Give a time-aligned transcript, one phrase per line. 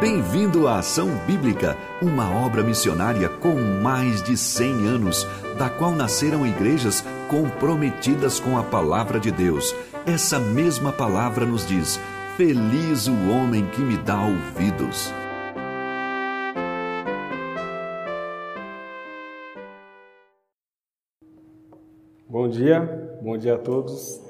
[0.00, 5.26] Bem-vindo à Ação Bíblica, uma obra missionária com mais de 100 anos,
[5.58, 9.74] da qual nasceram igrejas comprometidas com a palavra de Deus.
[10.06, 11.98] Essa mesma palavra nos diz:
[12.36, 15.12] Feliz o homem que me dá ouvidos.
[22.28, 24.22] Bom dia, bom dia a todos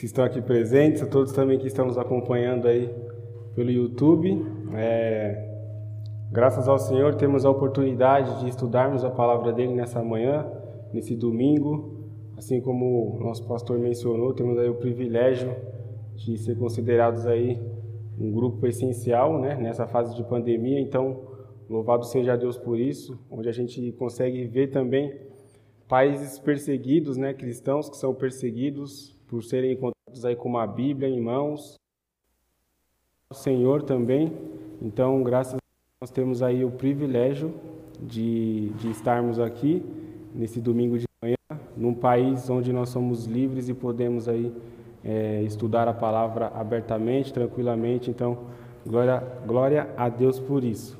[0.00, 2.92] que estão aqui presentes, a todos também que estão nos acompanhando aí
[3.56, 4.44] pelo YouTube.
[4.74, 5.48] É,
[6.30, 10.46] graças ao Senhor temos a oportunidade de estudarmos a palavra dele nessa manhã,
[10.92, 11.96] nesse domingo.
[12.36, 15.56] Assim como o nosso pastor mencionou, temos aí o privilégio
[16.14, 17.58] de ser considerados aí
[18.20, 20.78] um grupo essencial, né, nessa fase de pandemia.
[20.78, 21.22] Então,
[21.68, 25.18] louvado seja Deus por isso, onde a gente consegue ver também
[25.88, 31.20] países perseguidos, né, cristãos que são perseguidos por serem encontrados aí com uma Bíblia em
[31.20, 31.76] mãos,
[33.32, 34.32] Senhor também.
[34.80, 37.52] Então, graças a Deus, nós temos aí o privilégio
[38.00, 39.82] de, de estarmos aqui
[40.34, 41.36] nesse domingo de manhã,
[41.76, 44.52] num país onde nós somos livres e podemos aí
[45.04, 48.10] é, estudar a palavra abertamente, tranquilamente.
[48.10, 48.38] Então,
[48.86, 50.98] glória, glória a Deus por isso.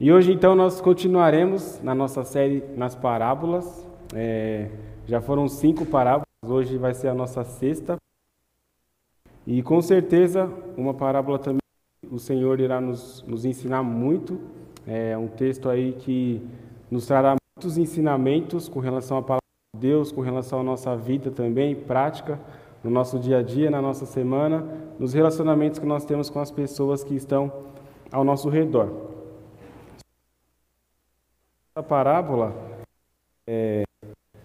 [0.00, 3.86] E hoje, então, nós continuaremos na nossa série nas parábolas.
[4.14, 4.70] É,
[5.06, 7.96] já foram cinco parábolas, hoje vai ser a nossa sexta.
[9.50, 10.44] E com certeza,
[10.76, 11.58] uma parábola também
[12.10, 14.38] o Senhor irá nos, nos ensinar muito.
[14.86, 16.46] É um texto aí que
[16.90, 19.40] nos trará muitos ensinamentos com relação à palavra
[19.74, 22.38] de Deus, com relação à nossa vida também, prática,
[22.84, 24.66] no nosso dia a dia, na nossa semana,
[24.98, 27.50] nos relacionamentos que nós temos com as pessoas que estão
[28.12, 28.92] ao nosso redor.
[31.74, 32.54] A parábola,
[33.46, 33.84] é,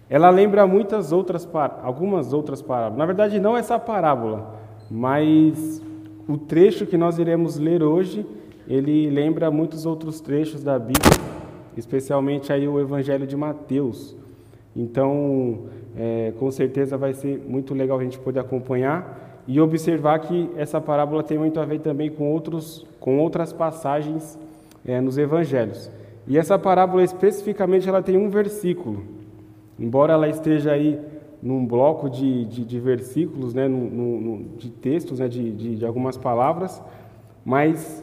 [0.08, 1.46] ela lembra muitas outras,
[1.82, 2.98] algumas outras parábolas.
[2.98, 4.63] Na verdade, não essa parábola,
[4.96, 5.82] mas
[6.28, 8.24] o trecho que nós iremos ler hoje,
[8.68, 11.18] ele lembra muitos outros trechos da Bíblia,
[11.76, 14.16] especialmente aí o Evangelho de Mateus.
[14.74, 15.64] Então,
[15.96, 20.80] é, com certeza vai ser muito legal a gente poder acompanhar e observar que essa
[20.80, 24.38] parábola tem muito a ver também com, outros, com outras passagens
[24.86, 25.90] é, nos Evangelhos.
[26.24, 29.02] E essa parábola especificamente ela tem um versículo,
[29.76, 31.00] embora ela esteja aí
[31.44, 35.84] num bloco de, de, de versículos, né, no, no, de textos, né, de, de, de,
[35.84, 36.82] algumas palavras,
[37.44, 38.02] mas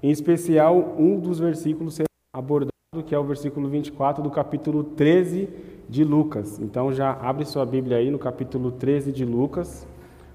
[0.00, 2.70] em especial um dos versículos será abordado,
[3.04, 5.48] que é o versículo 24 do capítulo 13
[5.88, 6.60] de Lucas.
[6.60, 9.84] Então já abre sua Bíblia aí no capítulo 13 de Lucas,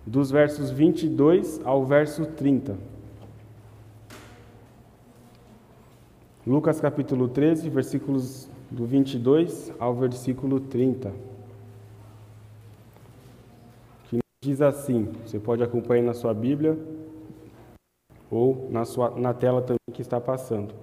[0.05, 2.75] dos versos 22 ao verso 30.
[6.45, 11.30] Lucas capítulo 13, versículos do 22 ao versículo 30.
[14.43, 16.75] Diz assim: você pode acompanhar na sua Bíblia
[18.31, 20.73] ou na, sua, na tela também que está passando.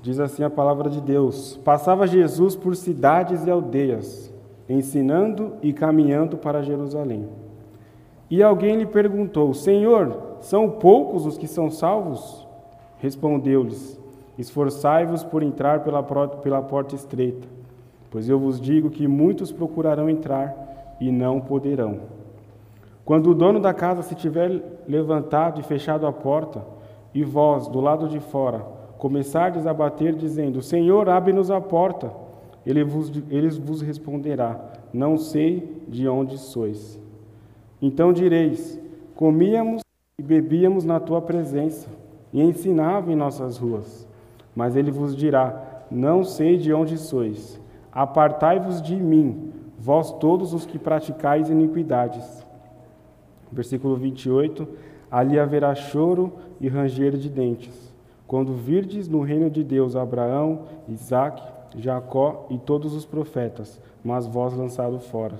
[0.00, 4.32] Diz assim a palavra de Deus: Passava Jesus por cidades e aldeias,
[4.66, 7.28] ensinando e caminhando para Jerusalém.
[8.30, 12.48] E alguém lhe perguntou: Senhor, são poucos os que são salvos?
[12.96, 14.00] Respondeu-lhes:
[14.38, 17.46] Esforçai-vos por entrar pela, pela porta estreita,
[18.10, 20.63] pois eu vos digo que muitos procurarão entrar
[21.00, 22.00] e não poderão.
[23.04, 26.64] Quando o dono da casa se tiver levantado e fechado a porta,
[27.14, 28.60] e vós, do lado de fora,
[28.98, 32.10] começardes a bater, dizendo: Senhor, abre-nos a porta,
[32.66, 34.58] ele vos, ele vos responderá:
[34.92, 37.00] Não sei de onde sois.
[37.80, 38.80] Então direis:
[39.14, 39.82] Comíamos
[40.18, 41.88] e bebíamos na tua presença,
[42.32, 44.08] e ensinava em nossas ruas.
[44.56, 47.60] Mas ele vos dirá: Não sei de onde sois.
[47.92, 49.43] Apartai-vos de mim,
[49.84, 52.24] vós todos os que praticais iniquidades.
[53.52, 54.66] Versículo 28:
[55.10, 57.92] Ali haverá choro e ranger de dentes,
[58.26, 61.42] quando virdes no reino de Deus Abraão, Isaque,
[61.76, 65.38] Jacó e todos os profetas, mas vós lançado fora.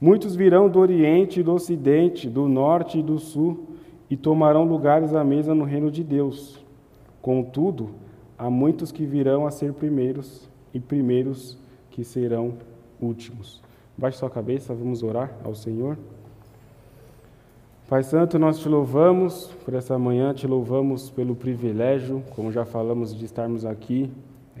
[0.00, 3.66] Muitos virão do Oriente e do Ocidente, do Norte e do Sul,
[4.08, 6.64] e tomarão lugares à mesa no reino de Deus.
[7.20, 7.90] Contudo,
[8.38, 11.58] há muitos que virão a ser primeiros, e primeiros
[11.90, 12.54] que serão
[13.00, 13.60] últimos.
[13.96, 15.98] Baixe sua cabeça, vamos orar ao Senhor.
[17.88, 23.16] Pai Santo, nós te louvamos por essa manhã, te louvamos pelo privilégio, como já falamos,
[23.16, 24.10] de estarmos aqui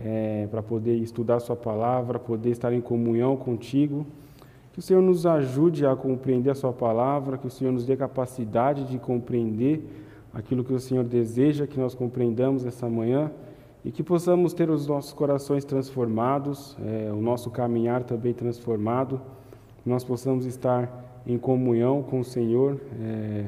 [0.02, 4.06] é, para poder estudar Sua palavra, poder estar em comunhão contigo.
[4.72, 7.96] Que o Senhor nos ajude a compreender a Sua palavra, que o Senhor nos dê
[7.96, 9.84] capacidade de compreender
[10.32, 13.30] aquilo que o Senhor deseja que nós compreendamos essa manhã
[13.88, 19.18] e que possamos ter os nossos corações transformados, é, o nosso caminhar também transformado,
[19.82, 23.46] nós possamos estar em comunhão com o Senhor, é,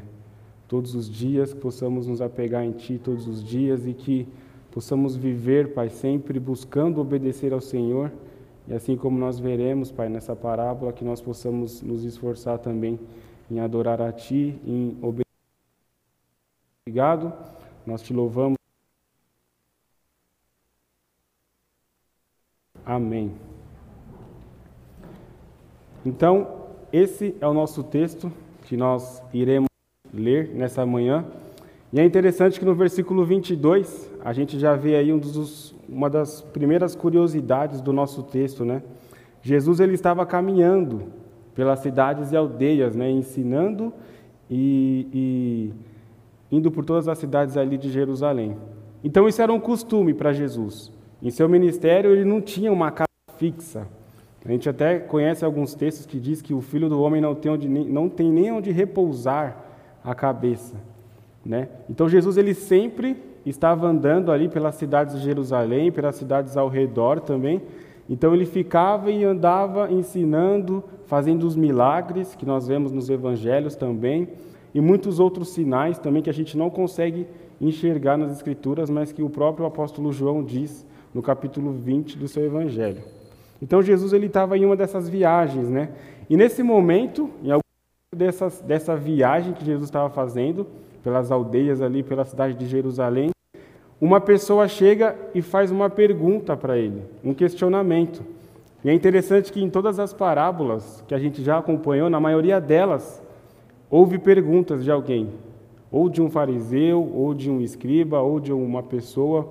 [0.67, 4.27] todos os dias, que possamos nos apegar em Ti todos os dias e que
[4.71, 8.11] possamos viver, Pai, sempre buscando obedecer ao Senhor.
[8.67, 12.99] E assim como nós veremos, Pai, nessa parábola, que nós possamos nos esforçar também
[13.51, 15.27] em adorar a Ti, em obedecer.
[16.87, 17.31] Obrigado,
[17.87, 18.60] nós te louvamos.
[22.91, 23.31] Amém.
[26.05, 26.49] Então,
[26.93, 28.33] esse é o nosso texto
[28.65, 29.69] que nós iremos
[30.13, 31.25] ler nessa manhã.
[31.93, 36.11] E é interessante que no versículo 22, a gente já vê aí um dos, uma
[36.11, 38.83] das primeiras curiosidades do nosso texto, né?
[39.41, 41.13] Jesus ele estava caminhando
[41.55, 43.93] pelas cidades e aldeias, né, ensinando
[44.51, 45.07] e,
[46.51, 48.57] e indo por todas as cidades ali de Jerusalém.
[49.05, 50.93] Então isso era um costume para Jesus.
[51.23, 53.87] Em seu ministério ele não tinha uma casa fixa.
[54.45, 57.53] A gente até conhece alguns textos que diz que o filho do homem não tem,
[57.53, 59.57] onde, não tem nem onde repousar
[60.03, 60.77] a cabeça.
[61.45, 61.69] Né?
[61.89, 67.21] Então Jesus ele sempre estava andando ali pelas cidades de Jerusalém, pelas cidades ao redor
[67.21, 67.61] também.
[68.09, 74.29] Então ele ficava e andava ensinando, fazendo os milagres que nós vemos nos evangelhos também,
[74.75, 77.27] e muitos outros sinais também que a gente não consegue
[77.61, 82.45] enxergar nas escrituras, mas que o próprio apóstolo João diz no capítulo 20 do seu
[82.45, 83.03] evangelho.
[83.61, 85.91] Então Jesus ele estava em uma dessas viagens, né?
[86.29, 87.61] E nesse momento, em algum
[88.15, 90.67] dessas, dessa viagem que Jesus estava fazendo
[91.03, 93.31] pelas aldeias ali, pela cidade de Jerusalém,
[94.01, 98.23] uma pessoa chega e faz uma pergunta para ele, um questionamento.
[98.83, 102.59] E é interessante que em todas as parábolas que a gente já acompanhou, na maioria
[102.59, 103.23] delas,
[103.91, 105.29] houve perguntas de alguém,
[105.93, 109.47] ou de um fariseu, ou de um escriba, ou de uma pessoa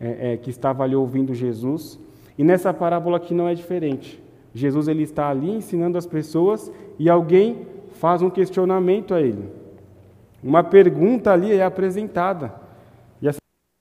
[0.00, 2.00] é, é, que estava ali ouvindo Jesus.
[2.38, 4.22] E nessa parábola aqui não é diferente.
[4.54, 9.48] Jesus ele está ali ensinando as pessoas e alguém faz um questionamento a ele.
[10.42, 12.54] Uma pergunta ali é apresentada.
[13.20, 13.38] E essa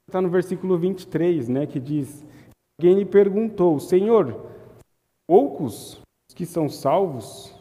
[0.07, 2.25] está no versículo 23, né, que diz:
[2.79, 4.35] Alguém lhe perguntou, Senhor,
[5.27, 6.01] poucos
[6.35, 7.55] que são salvos?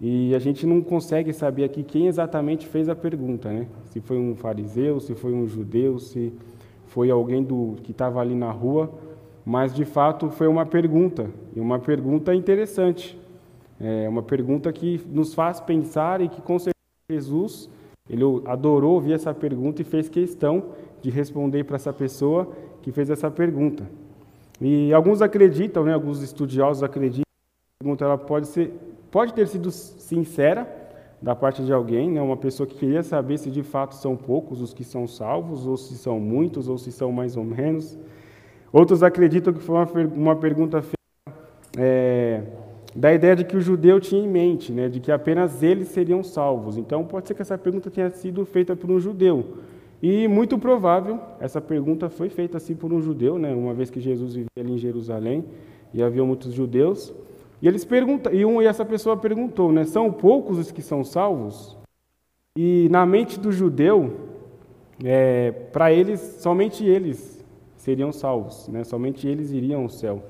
[0.00, 3.66] E a gente não consegue saber aqui quem exatamente fez a pergunta, né?
[3.84, 6.32] Se foi um fariseu, se foi um judeu, se
[6.90, 8.90] foi alguém do que estava ali na rua
[9.44, 13.18] mas de fato foi uma pergunta, e uma pergunta interessante.
[13.80, 16.76] É uma pergunta que nos faz pensar e que com certeza
[17.10, 17.68] Jesus,
[18.08, 20.66] ele adorou ouvir essa pergunta e fez questão
[21.00, 22.48] de responder para essa pessoa
[22.82, 23.84] que fez essa pergunta.
[24.60, 28.72] E alguns acreditam, né, alguns estudiosos acreditam que a pergunta ela pode, ser,
[29.10, 30.64] pode ter sido sincera
[31.20, 34.60] da parte de alguém, né, uma pessoa que queria saber se de fato são poucos
[34.60, 37.98] os que são salvos, ou se são muitos, ou se são mais ou menos.
[38.72, 41.40] Outros acreditam que foi uma, uma pergunta feita
[41.76, 42.42] é,
[42.96, 46.22] da ideia de que o judeu tinha em mente, né, de que apenas eles seriam
[46.22, 46.76] salvos.
[46.78, 49.58] Então, pode ser que essa pergunta tenha sido feita por um judeu.
[50.02, 54.00] E muito provável, essa pergunta foi feita assim por um judeu, né, uma vez que
[54.00, 55.44] Jesus vivia ali em Jerusalém
[55.92, 57.12] e havia muitos judeus.
[57.62, 61.04] E eles perguntam, e, um, e essa pessoa perguntou, né, são poucos os que são
[61.04, 61.76] salvos?
[62.56, 64.30] E na mente do judeu,
[65.04, 67.44] é, para eles, somente eles
[67.76, 68.84] seriam salvos, né?
[68.84, 70.22] somente eles iriam ao céu,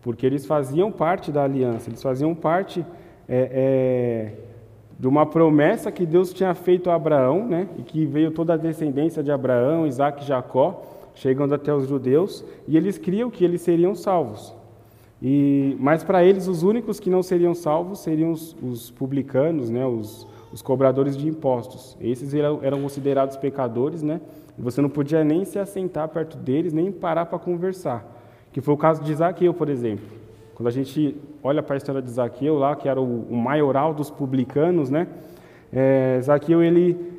[0.00, 2.84] porque eles faziam parte da aliança, eles faziam parte
[3.28, 4.32] é, é,
[4.98, 7.68] de uma promessa que Deus tinha feito a Abraão, né?
[7.78, 10.82] e que veio toda a descendência de Abraão, Isaac e Jacó,
[11.14, 14.54] chegando até os judeus, e eles criam que eles seriam salvos.
[15.22, 19.86] E, mas para eles, os únicos que não seriam salvos seriam os, os publicanos, né?
[19.86, 21.96] os, os cobradores de impostos.
[22.00, 24.20] Esses eram, eram considerados pecadores, né?
[24.58, 28.04] Você não podia nem se assentar perto deles, nem parar para conversar.
[28.52, 30.04] Que foi o caso de Zaqueu, por exemplo.
[30.54, 33.94] Quando a gente olha para a história de Zaqueu lá, que era o, o maioral
[33.94, 35.06] dos publicanos, né?
[35.72, 37.11] É, Zaqueu ele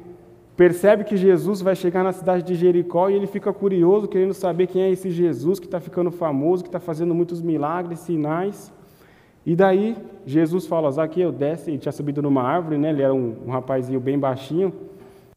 [0.56, 4.68] percebe que Jesus vai chegar na cidade de Jericó e ele fica curioso, querendo saber
[4.68, 8.72] quem é esse Jesus que está ficando famoso, que está fazendo muitos milagres, sinais.
[9.46, 12.90] E daí Jesus fala, Zaqueu, desce, ele tinha subido numa árvore, né?
[12.90, 14.74] ele era um, um rapazinho bem baixinho,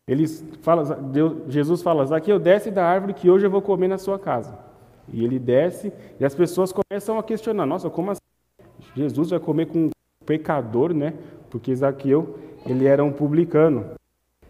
[0.06, 3.98] eles fala, Deus, Jesus fala, Zaqueu, desce da árvore que hoje eu vou comer na
[3.98, 4.56] sua casa.
[5.12, 8.20] E ele desce e as pessoas começam a questionar, nossa, como assim?
[8.94, 9.90] Jesus vai comer com um
[10.24, 11.14] pecador, né?
[11.50, 13.84] Porque Zaqueu, ele era um publicano.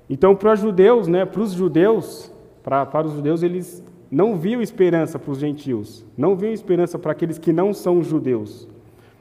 [0.08, 2.32] Então, para os judeus, né, para os judeus,
[2.62, 7.38] para, os judeus, eles não viam esperança para os gentios, não viam esperança para aqueles
[7.38, 8.68] que não são judeus.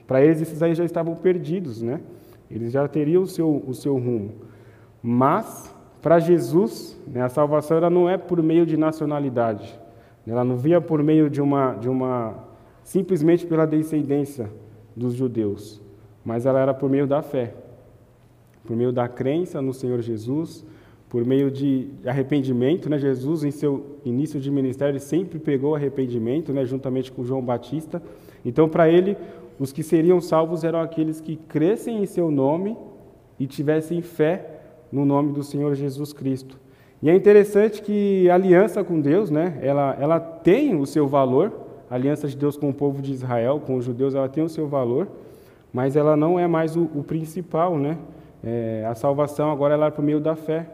[0.05, 2.01] Para eles, esses aí já estavam perdidos, né?
[2.49, 4.33] Eles já teriam o seu, o seu rumo.
[5.01, 9.79] Mas para Jesus, né, a salvação ela não é por meio de nacionalidade.
[10.27, 12.35] Ela não via por meio de uma, de uma
[12.83, 14.51] simplesmente pela descendência
[14.95, 15.81] dos judeus,
[16.23, 17.53] mas ela era por meio da fé.
[18.63, 20.65] por meio da crença no Senhor Jesus,
[21.09, 22.97] por meio de arrependimento, né?
[22.97, 26.65] Jesus em seu início de ministério sempre pregou arrependimento, né?
[26.65, 28.01] Juntamente com João Batista.
[28.43, 29.15] Então, para ele,
[29.59, 32.75] os que seriam salvos eram aqueles que crescem em seu nome
[33.39, 36.59] e tivessem fé no nome do Senhor Jesus Cristo.
[37.01, 39.59] E é interessante que a aliança com Deus, né?
[39.61, 41.53] Ela, ela tem o seu valor.
[41.89, 44.49] A aliança de Deus com o povo de Israel, com os judeus, ela tem o
[44.49, 45.07] seu valor,
[45.71, 47.97] mas ela não é mais o, o principal, né?
[48.43, 50.67] É, a salvação agora ela é por meio da fé.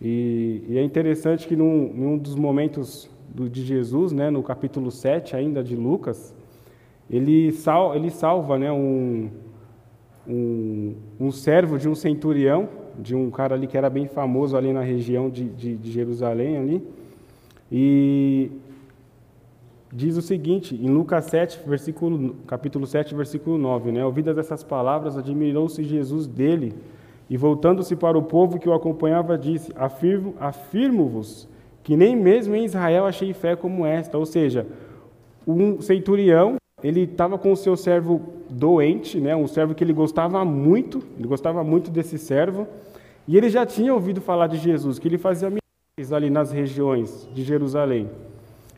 [0.00, 4.90] E, e é interessante que num, num dos momentos do, de Jesus, né, no capítulo
[4.90, 6.34] 7 ainda de Lucas,
[7.10, 9.28] ele, sal, ele salva né, um,
[10.26, 14.72] um, um, servo de um centurião, de um cara ali que era bem famoso ali
[14.72, 16.86] na região de, de, de Jerusalém ali,
[17.70, 18.50] e
[19.92, 24.04] diz o seguinte, em Lucas 7, versículo, capítulo 7, versículo 9, né?
[24.04, 26.74] Ouvidas essas palavras, admirou-se Jesus dele,
[27.30, 31.48] e voltando-se para o povo que o acompanhava, disse: Afirmo, afirmo-vos
[31.82, 34.18] que nem mesmo em Israel achei fé como esta.
[34.18, 34.66] Ou seja,
[35.46, 38.20] um centurião, ele estava com o seu servo
[38.50, 39.34] doente, né?
[39.34, 42.66] Um servo que ele gostava muito, ele gostava muito desse servo,
[43.26, 47.26] e ele já tinha ouvido falar de Jesus, que ele fazia milagres ali nas regiões
[47.32, 48.10] de Jerusalém.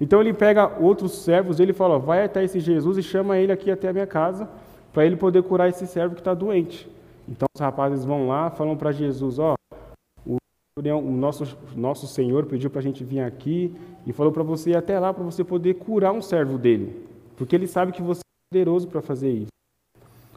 [0.00, 3.70] Então ele pega outros servos, ele fala: vai até esse Jesus e chama ele aqui
[3.70, 4.48] até a minha casa,
[4.92, 6.88] para ele poder curar esse servo que está doente.
[7.30, 9.54] Então os rapazes vão lá, falam para Jesus: ó,
[10.26, 10.36] o,
[10.76, 11.44] o nosso,
[11.76, 15.14] nosso Senhor pediu para a gente vir aqui e falou para você ir até lá
[15.14, 19.00] para você poder curar um servo dele, porque ele sabe que você é poderoso para
[19.00, 19.52] fazer isso.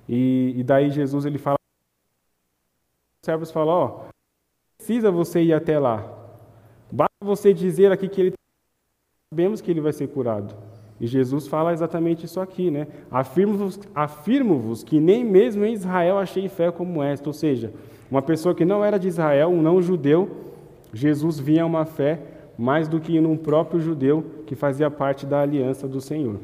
[0.08, 1.58] E, e, daí Jesus ele fala:
[3.20, 4.06] os servos falam: ó,
[4.78, 6.04] precisa você ir até lá,
[6.92, 8.34] basta você dizer aqui que ele
[9.34, 10.56] sabemos que ele vai ser curado.
[11.04, 12.88] E Jesus fala exatamente isso aqui, né?
[13.12, 17.28] Afirmo-vos afirmo que nem mesmo em Israel achei fé como esta.
[17.28, 17.74] Ou seja,
[18.10, 20.32] uma pessoa que não era de Israel, um não judeu,
[20.94, 22.22] Jesus vinha uma fé
[22.58, 26.40] mais do que em um próprio judeu que fazia parte da aliança do Senhor.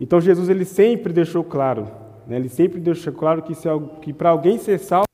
[0.00, 1.86] Então Jesus ele sempre deixou claro,
[2.26, 2.34] né?
[2.34, 3.52] ele sempre deixou claro que,
[4.02, 5.06] que para alguém ser salvo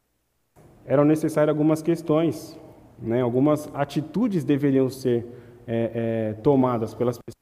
[0.86, 2.58] eram necessárias algumas questões,
[2.98, 3.20] né?
[3.20, 5.26] algumas atitudes deveriam ser
[5.66, 7.35] é, é, tomadas pelas pessoas.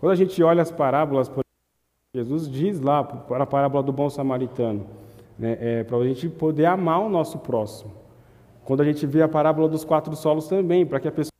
[0.00, 1.44] Quando a gente olha as parábolas, por
[2.14, 4.86] Jesus diz lá, para a parábola do bom samaritano,
[5.38, 7.92] né, é, para a gente poder amar o nosso próximo.
[8.64, 11.30] Quando a gente vê a parábola dos quatro solos também, para que a pessoa,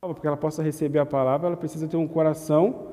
[0.00, 2.88] para que ela possa receber a palavra, ela precisa ter um coração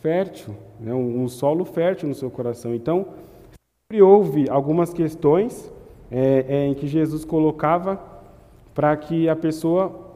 [0.00, 2.72] fértil, né, um, um solo fértil no seu coração.
[2.72, 3.08] Então,
[3.90, 5.68] sempre houve algumas questões
[6.12, 8.00] é, é, em que Jesus colocava
[8.72, 10.07] para que a pessoa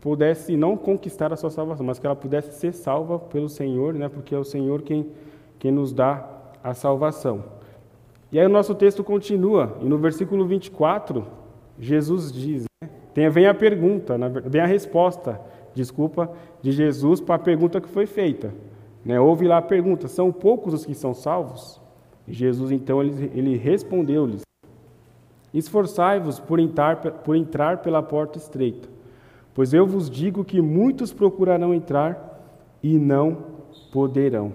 [0.00, 4.08] pudesse não conquistar a sua salvação, mas que ela pudesse ser salva pelo Senhor, né?
[4.08, 5.06] porque é o Senhor quem,
[5.58, 6.28] quem nos dá
[6.62, 7.44] a salvação.
[8.30, 11.24] E aí o nosso texto continua, e no versículo 24,
[11.78, 12.90] Jesus diz, né?
[13.14, 15.40] Tem, vem a pergunta, vem a resposta,
[15.74, 16.30] desculpa,
[16.62, 18.52] de Jesus para a pergunta que foi feita.
[19.04, 19.18] Né?
[19.18, 21.80] Houve lá a pergunta, são poucos os que são salvos?
[22.26, 24.42] E Jesus então ele, ele respondeu-lhes,
[25.54, 28.88] esforçai-vos por entrar, por entrar pela porta estreita,
[29.58, 32.40] Pois eu vos digo que muitos procurarão entrar
[32.80, 33.38] e não
[33.92, 34.52] poderão.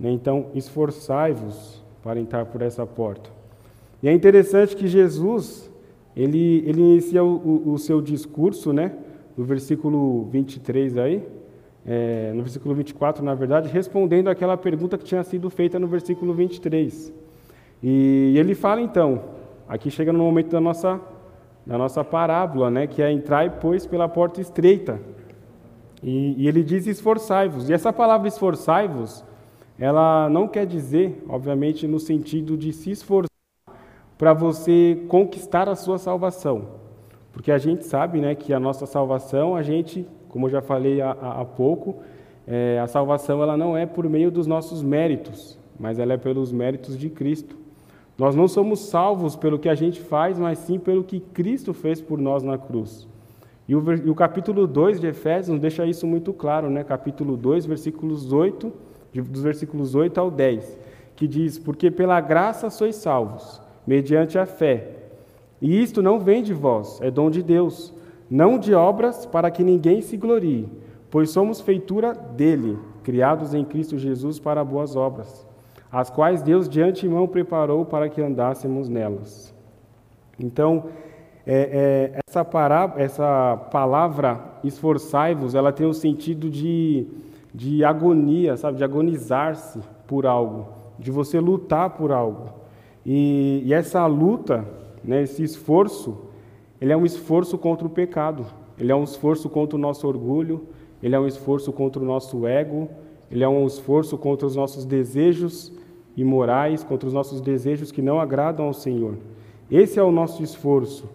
[0.00, 0.10] Né?
[0.10, 3.28] Então, esforçai-vos para entrar por essa porta.
[4.02, 5.70] E é interessante que Jesus,
[6.16, 8.94] ele, ele inicia o, o, seu discurso, né?
[9.36, 11.22] no versículo 23 aí,
[11.84, 16.32] é, no versículo 24, na verdade, respondendo aquela pergunta que tinha sido feita no versículo
[16.32, 17.12] 23.
[17.82, 19.22] E ele fala então,
[19.68, 20.98] aqui chega no momento da nossa
[21.68, 24.98] na nossa parábola, né, que é entrar e pois pela porta estreita.
[26.02, 27.68] E, e ele diz esforçai-vos.
[27.68, 29.22] E essa palavra esforçai-vos,
[29.78, 33.28] ela não quer dizer, obviamente, no sentido de se esforçar
[34.16, 36.78] para você conquistar a sua salvação.
[37.32, 41.02] Porque a gente sabe né, que a nossa salvação, a gente, como eu já falei
[41.02, 41.96] há, há pouco,
[42.46, 46.50] é, a salvação ela não é por meio dos nossos méritos, mas ela é pelos
[46.50, 47.56] méritos de Cristo.
[48.18, 52.00] Nós não somos salvos pelo que a gente faz, mas sim pelo que Cristo fez
[52.00, 53.06] por nós na cruz.
[53.68, 56.82] E o, e o capítulo 2 de Efésios deixa isso muito claro, né?
[56.82, 58.72] Capítulo 2, versículos 8,
[59.14, 60.78] dos versículos 8 ao 10,
[61.14, 64.96] que diz: Porque pela graça sois salvos, mediante a fé.
[65.62, 67.94] E isto não vem de vós, é dom de Deus,
[68.28, 70.68] não de obras para que ninguém se glorie,
[71.08, 75.47] pois somos feitura dele, criados em Cristo Jesus para boas obras
[75.90, 79.54] as quais Deus de antemão preparou para que andássemos nelas.
[80.38, 80.84] Então,
[81.46, 87.06] é, é, essa, para, essa palavra esforçai-vos, ela tem o um sentido de,
[87.54, 90.68] de agonia, sabe, de agonizar-se por algo,
[90.98, 92.50] de você lutar por algo.
[93.04, 94.64] E, e essa luta,
[95.02, 96.18] né, esse esforço,
[96.78, 98.44] ele é um esforço contra o pecado,
[98.78, 100.66] ele é um esforço contra o nosso orgulho,
[101.02, 102.90] ele é um esforço contra o nosso ego,
[103.30, 105.72] ele é um esforço contra os nossos desejos
[106.20, 109.16] imorais, contra os nossos desejos que não agradam ao Senhor.
[109.70, 111.08] Esse é o nosso esforço.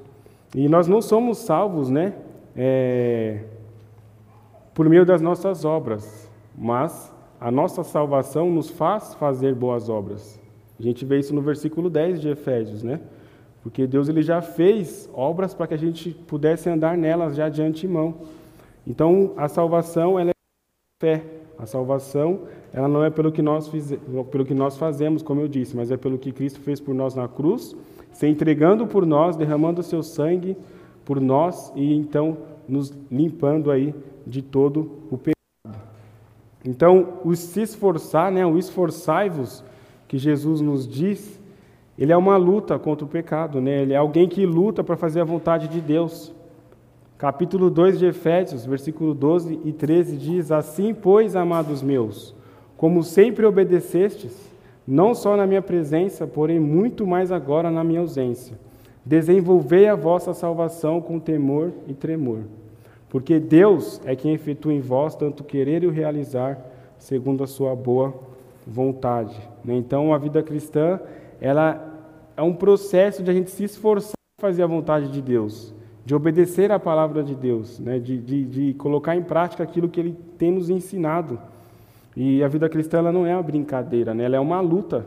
[0.56, 2.14] E nós não somos salvos, né?
[2.56, 3.44] É,
[4.74, 10.40] por meio das nossas obras, mas a nossa salvação nos faz fazer boas obras.
[10.80, 13.00] A gente vê isso no versículo 10 de Efésios, né?
[13.62, 17.62] Porque Deus ele já fez obras para que a gente pudesse andar nelas já de
[17.62, 18.16] antemão.
[18.86, 20.34] Então, a salvação ela é
[21.00, 21.24] fé.
[21.64, 22.42] A salvação
[22.74, 23.96] ela não é pelo que nós fiz,
[24.30, 27.16] pelo que nós fazemos, como eu disse, mas é pelo que Cristo fez por nós
[27.16, 27.74] na cruz,
[28.12, 30.58] se entregando por nós, derramando o seu sangue
[31.06, 33.96] por nós e então nos limpando aí
[34.28, 35.80] de todo o pecado.
[36.66, 39.64] Então, o se esforçar, né, o esforçai-vos
[40.06, 41.42] que Jesus nos diz,
[41.98, 43.84] ele é uma luta contra o pecado, né?
[43.84, 46.34] Ele é alguém que luta para fazer a vontade de Deus.
[47.24, 52.36] Capítulo 2 de Efésios, versículo 12 e 13 diz: Assim, pois, amados meus,
[52.76, 54.52] como sempre obedecestes,
[54.86, 58.60] não só na minha presença, porém muito mais agora na minha ausência,
[59.06, 62.40] desenvolvei a vossa salvação com temor e tremor.
[63.08, 66.60] Porque Deus é quem efetua em vós tanto querer e o realizar
[66.98, 68.14] segundo a sua boa
[68.68, 69.40] vontade.
[69.64, 69.76] Né?
[69.76, 71.00] Então, a vida cristã,
[71.40, 72.04] ela
[72.36, 75.74] é um processo de a gente se esforçar para fazer a vontade de Deus,
[76.06, 78.00] de obedecer à palavra de Deus, né?
[78.00, 81.40] de, de, de colocar em prática aquilo que Ele tem nos ensinado.
[82.16, 84.26] E a vida cristã ela não é uma brincadeira, né?
[84.26, 85.06] ela é uma luta,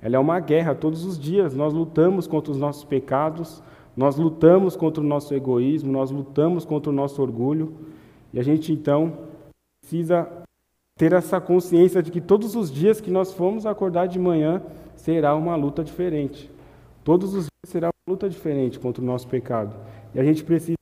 [0.00, 0.74] ela é uma guerra.
[0.74, 3.62] Todos os dias nós lutamos contra os nossos pecados,
[3.96, 7.74] nós lutamos contra o nosso egoísmo, nós lutamos contra o nosso orgulho,
[8.32, 9.12] e a gente então
[9.82, 10.26] precisa
[10.96, 14.62] ter essa consciência de que todos os dias que nós formos acordar de manhã
[14.96, 16.50] será uma luta diferente.
[17.04, 19.74] Todos os dias será uma luta diferente contra o nosso pecado.
[20.14, 20.76] E a gente precisa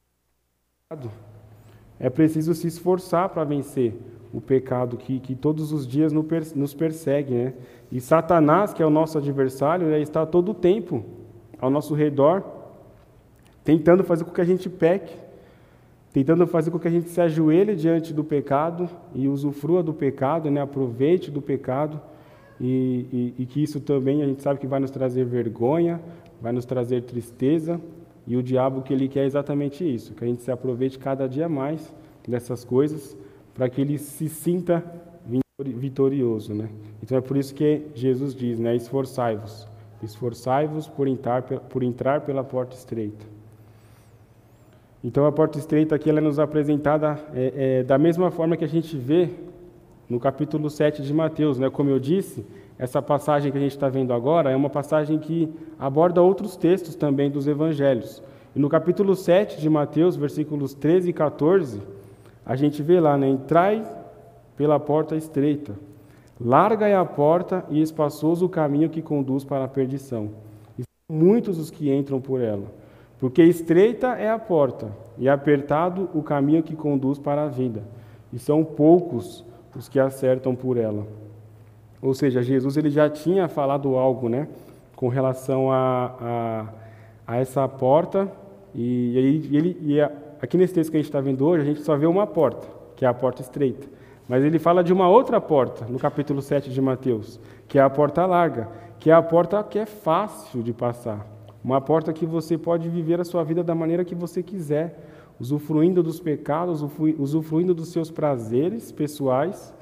[2.01, 3.95] é preciso se esforçar para vencer
[4.33, 7.35] o pecado que, que todos os dias nos persegue.
[7.35, 7.55] Né?
[7.91, 11.05] E Satanás, que é o nosso adversário, né, está todo o tempo
[11.59, 12.59] ao nosso redor
[13.69, 15.15] tentando fazer com que a gente peque,
[16.11, 20.51] tentando fazer com que a gente se ajoelhe diante do pecado e usufrua do pecado,
[20.51, 20.63] né?
[20.63, 22.01] aproveite do pecado,
[22.59, 26.01] e, e, e que isso também a gente sabe que vai nos trazer vergonha,
[26.41, 27.79] vai nos trazer tristeza,
[28.29, 31.27] e o diabo que ele quer é exatamente isso, que a gente se aproveite cada
[31.27, 31.93] dia mais
[32.29, 33.17] dessas coisas,
[33.55, 34.85] para que ele se sinta
[35.59, 36.69] vitorioso, né?
[37.03, 38.77] Então é por isso que Jesus diz, né?
[38.77, 39.67] Esforçai-vos,
[40.03, 43.25] esforçai-vos por entrar, por entrar pela porta estreita.
[45.03, 48.65] Então a porta estreita aqui ela é nos apresentada é, é, da mesma forma que
[48.65, 49.31] a gente vê
[50.07, 51.59] no capítulo 7 de Mateus.
[51.59, 51.71] Né?
[51.71, 52.45] Como eu disse,
[52.79, 56.95] essa passagem que a gente está vendo agora é uma passagem que aborda outros textos
[56.95, 58.23] também dos evangelhos.
[58.55, 61.83] E no capítulo 7 de Mateus, versículos 13 e 14,
[62.47, 63.29] a gente vê lá, né?
[63.29, 63.85] Entrai
[64.57, 65.75] pela porta estreita.
[66.41, 70.31] Larga é a porta e espaçoso o caminho que conduz para a perdição.
[70.79, 72.67] E são muitos os que entram por ela.
[73.19, 77.83] Porque estreita é a porta e apertado o caminho que conduz para a vida,
[78.33, 79.45] e são poucos
[79.77, 81.07] os que acertam por ela.
[82.01, 84.49] Ou seja, Jesus ele já tinha falado algo, né,
[84.95, 86.67] com relação a, a,
[87.27, 88.31] a essa porta,
[88.75, 90.01] e, e ele, e
[90.41, 92.67] aqui nesse texto que a gente está vendo hoje, a gente só vê uma porta,
[92.97, 93.87] que é a porta estreita.
[94.29, 97.89] Mas ele fala de uma outra porta, no capítulo 7 de Mateus, que é a
[97.89, 101.27] porta larga, que é a porta que é fácil de passar.
[101.65, 104.99] Uma porta que você pode viver a sua vida da maneira que você quiser,
[105.41, 106.85] usufruindo dos pecados,
[107.19, 109.73] usufruindo dos seus prazeres pessoais,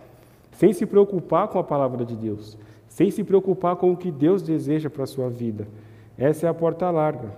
[0.56, 4.42] sem se preocupar com a palavra de Deus, sem se preocupar com o que Deus
[4.42, 5.68] deseja para a sua vida.
[6.16, 7.30] Essa é a porta larga.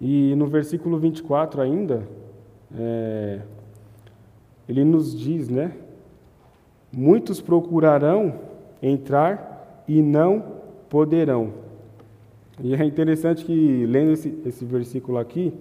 [0.00, 2.06] E no versículo 24 ainda,
[2.76, 3.40] é,
[4.68, 5.72] ele nos diz, né?
[6.92, 8.38] Muitos procurarão
[8.80, 10.44] entrar e não
[10.88, 11.52] poderão.
[12.62, 15.52] E é interessante que, lendo esse, esse versículo aqui,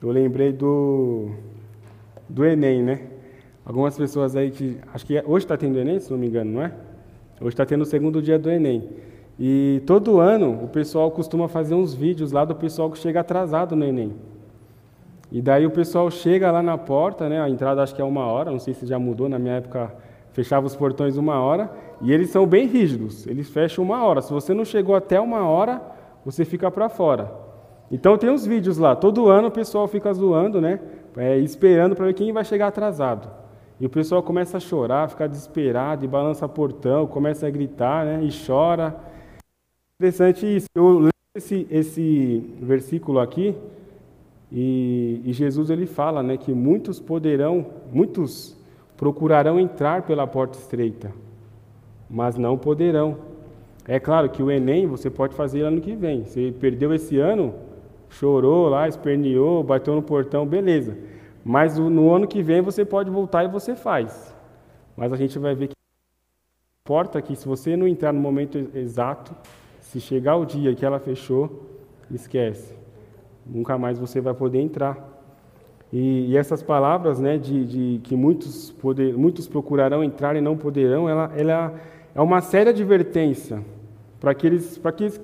[0.00, 1.32] eu lembrei do,
[2.26, 3.11] do Enem, né?
[3.64, 4.78] Algumas pessoas aí que.
[4.92, 6.72] Acho que é, hoje está tendo Enem, se não me engano, não é?
[7.40, 8.88] Hoje está tendo o segundo dia do Enem.
[9.38, 13.74] E todo ano o pessoal costuma fazer uns vídeos lá do pessoal que chega atrasado
[13.74, 14.14] no Enem.
[15.30, 17.40] E daí o pessoal chega lá na porta, né?
[17.40, 19.90] A entrada acho que é uma hora, não sei se já mudou, na minha época
[20.32, 21.70] fechava os portões uma hora,
[22.00, 24.22] e eles são bem rígidos, eles fecham uma hora.
[24.22, 25.80] Se você não chegou até uma hora,
[26.24, 27.30] você fica para fora.
[27.90, 30.80] Então tem uns vídeos lá, todo ano o pessoal fica zoando, né?
[31.16, 33.41] É, esperando para ver quem vai chegar atrasado.
[33.82, 38.22] E o pessoal começa a chorar, fica desesperado, e balança portão, começa a gritar, né?
[38.22, 38.94] E chora.
[39.98, 40.68] Interessante isso.
[40.72, 43.56] Eu leio esse, esse versículo aqui
[44.52, 48.56] e, e, Jesus ele fala, né, que muitos poderão, muitos
[48.96, 51.10] procurarão entrar pela porta estreita,
[52.08, 53.18] mas não poderão.
[53.88, 56.22] É claro que o Enem você pode fazer ano que vem.
[56.22, 57.52] Você perdeu esse ano,
[58.08, 60.96] chorou lá, esperneou, bateu no portão, beleza.
[61.44, 64.34] Mas no ano que vem você pode voltar e você faz.
[64.96, 65.74] Mas a gente vai ver que
[66.84, 69.34] importa que se você não entrar no momento exato,
[69.80, 71.66] se chegar o dia que ela fechou,
[72.10, 72.74] esquece.
[73.44, 75.08] Nunca mais você vai poder entrar.
[75.92, 80.56] E, e essas palavras, né, de, de que muitos, poder, muitos procurarão entrar e não
[80.56, 81.74] poderão, ela, ela
[82.14, 83.62] é uma séria advertência
[84.18, 85.20] para aqueles, para aqueles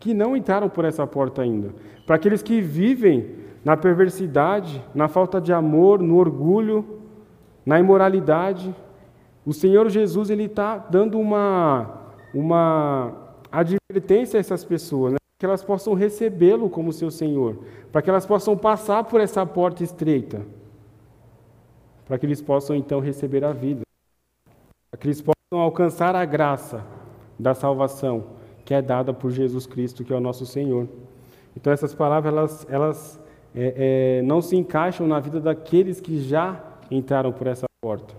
[0.00, 1.70] que não entraram por essa porta ainda,
[2.06, 7.00] para aqueles que vivem na perversidade, na falta de amor, no orgulho,
[7.64, 8.74] na imoralidade.
[9.46, 12.02] O Senhor Jesus ele está dando uma
[12.34, 13.12] uma
[13.50, 15.18] advertência a essas pessoas, né?
[15.38, 17.58] que elas possam recebê-lo como seu Senhor,
[17.92, 20.42] para que elas possam passar por essa porta estreita,
[22.06, 23.82] para que eles possam então receber a vida,
[24.90, 26.84] para que eles possam alcançar a graça
[27.38, 28.24] da salvação
[28.64, 30.88] que é dada por Jesus Cristo, que é o nosso Senhor.
[31.56, 33.20] Então essas palavras elas, elas
[33.54, 38.14] é, é, não se encaixam na vida daqueles que já entraram por essa porta.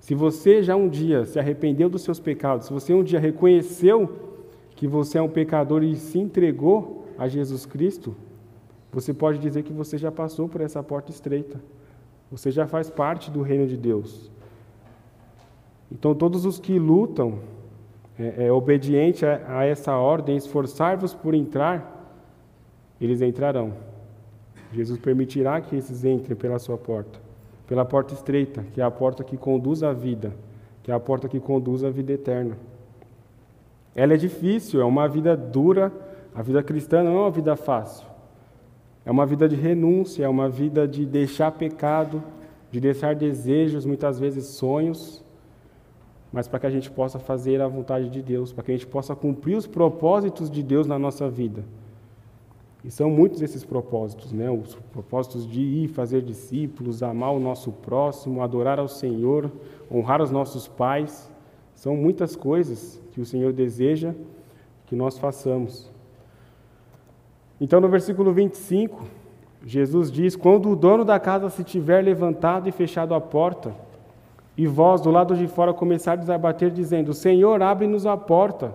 [0.00, 4.32] Se você já um dia se arrependeu dos seus pecados, se você um dia reconheceu
[4.74, 8.14] que você é um pecador e se entregou a Jesus Cristo,
[8.92, 11.60] você pode dizer que você já passou por essa porta estreita.
[12.30, 14.30] Você já faz parte do reino de Deus.
[15.90, 17.38] Então, todos os que lutam
[18.18, 22.20] é, é obediente a, a essa ordem, esforçar-vos por entrar,
[23.00, 23.93] eles entrarão.
[24.72, 27.18] Jesus permitirá que esses entrem pela sua porta,
[27.66, 30.32] pela porta estreita, que é a porta que conduz à vida,
[30.82, 32.56] que é a porta que conduz à vida eterna.
[33.94, 35.92] Ela é difícil, é uma vida dura.
[36.34, 38.06] A vida cristã não é uma vida fácil.
[39.06, 42.22] É uma vida de renúncia, é uma vida de deixar pecado,
[42.70, 45.22] de deixar desejos, muitas vezes sonhos,
[46.32, 48.86] mas para que a gente possa fazer a vontade de Deus, para que a gente
[48.86, 51.62] possa cumprir os propósitos de Deus na nossa vida.
[52.84, 54.50] E são muitos esses propósitos, né?
[54.50, 59.50] Os propósitos de ir fazer discípulos, amar o nosso próximo, adorar ao Senhor,
[59.90, 61.32] honrar os nossos pais.
[61.74, 64.14] São muitas coisas que o Senhor deseja
[64.86, 65.90] que nós façamos.
[67.58, 69.02] Então, no versículo 25,
[69.64, 73.74] Jesus diz: Quando o dono da casa se tiver levantado e fechado a porta,
[74.58, 78.74] e vós do lado de fora começardes a bater, dizendo: Senhor, abre-nos a porta,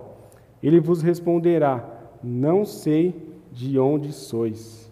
[0.60, 1.84] ele vos responderá:
[2.20, 3.29] Não sei
[3.60, 4.90] de onde sois.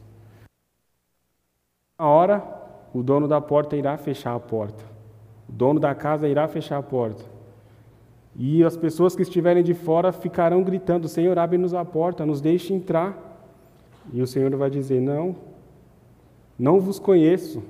[1.99, 2.45] Na hora,
[2.93, 4.85] o dono da porta irá fechar a porta.
[5.49, 7.25] O dono da casa irá fechar a porta.
[8.37, 12.75] E as pessoas que estiverem de fora ficarão gritando: Senhor, abre-nos a porta, nos deixe
[12.75, 13.17] entrar.
[14.13, 15.35] E o Senhor vai dizer: Não,
[16.59, 17.63] não vos conheço,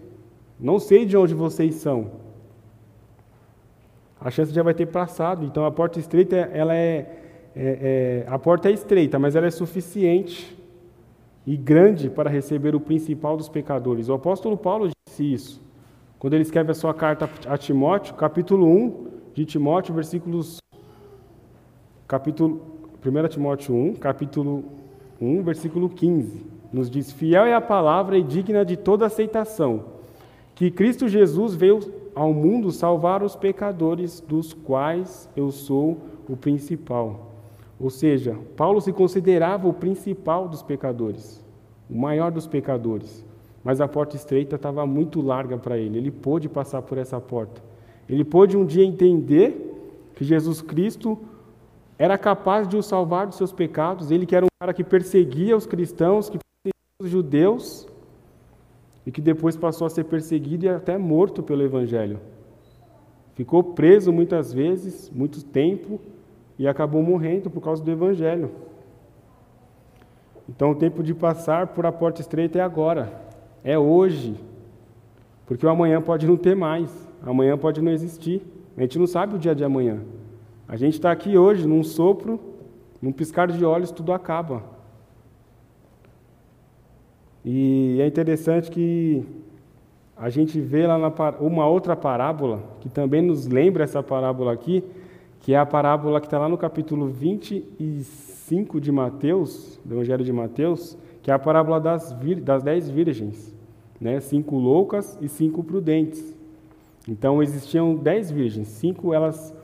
[0.59, 2.11] não sei de onde vocês são.
[4.21, 5.45] A chance já vai ter passado.
[5.45, 9.51] Então a porta estreita, ela é, é, é a porta é estreita, mas ela é
[9.51, 10.58] suficiente
[11.49, 14.11] e grande para receber o principal dos pecadores.
[14.11, 15.63] O apóstolo Paulo disse isso
[16.19, 20.59] quando ele escreve a sua carta a Timóteo, capítulo 1, de Timóteo, versículos
[22.07, 22.61] capítulo
[23.03, 24.63] 1 Timóteo 1, capítulo
[25.19, 29.87] 1, versículo 15, nos diz: Fiel é a palavra e digna de toda aceitação,
[30.55, 31.81] que Cristo Jesus veio
[32.15, 35.97] ao mundo salvar os pecadores, dos quais eu sou
[36.29, 37.28] o principal.
[37.81, 41.45] Ou seja, Paulo se considerava o principal dos pecadores,
[41.89, 43.25] o maior dos pecadores.
[43.63, 47.63] Mas a porta estreita estava muito larga para ele, ele pôde passar por essa porta.
[48.09, 51.19] Ele pôde um dia entender que Jesus Cristo
[51.99, 55.57] era capaz de o salvar dos seus pecados, ele que era um cara que perseguia
[55.57, 57.89] os cristãos, que perseguia os judeus,
[59.09, 62.21] e que depois passou a ser perseguido e até morto pelo Evangelho.
[63.35, 65.99] Ficou preso muitas vezes, muito tempo,
[66.59, 68.51] e acabou morrendo por causa do Evangelho.
[70.49, 73.13] Então o tempo de passar por a porta estreita é agora,
[73.63, 74.35] é hoje,
[75.47, 76.91] porque o amanhã pode não ter mais.
[77.23, 78.43] Amanhã pode não existir.
[78.77, 80.01] A gente não sabe o dia de amanhã.
[80.69, 82.39] A gente está aqui hoje, num sopro,
[83.01, 84.63] num piscar de olhos, tudo acaba.
[87.45, 89.25] E é interessante que
[90.15, 94.85] a gente vê lá na, uma outra parábola, que também nos lembra essa parábola aqui,
[95.41, 100.33] que é a parábola que está lá no capítulo 25 de Mateus, do Evangelho de
[100.33, 103.55] Mateus, que é a parábola das, vir, das dez virgens,
[104.01, 104.21] né?
[104.21, 106.37] cinco loucas e cinco prudentes.
[107.07, 109.55] Então existiam dez virgens, cinco elas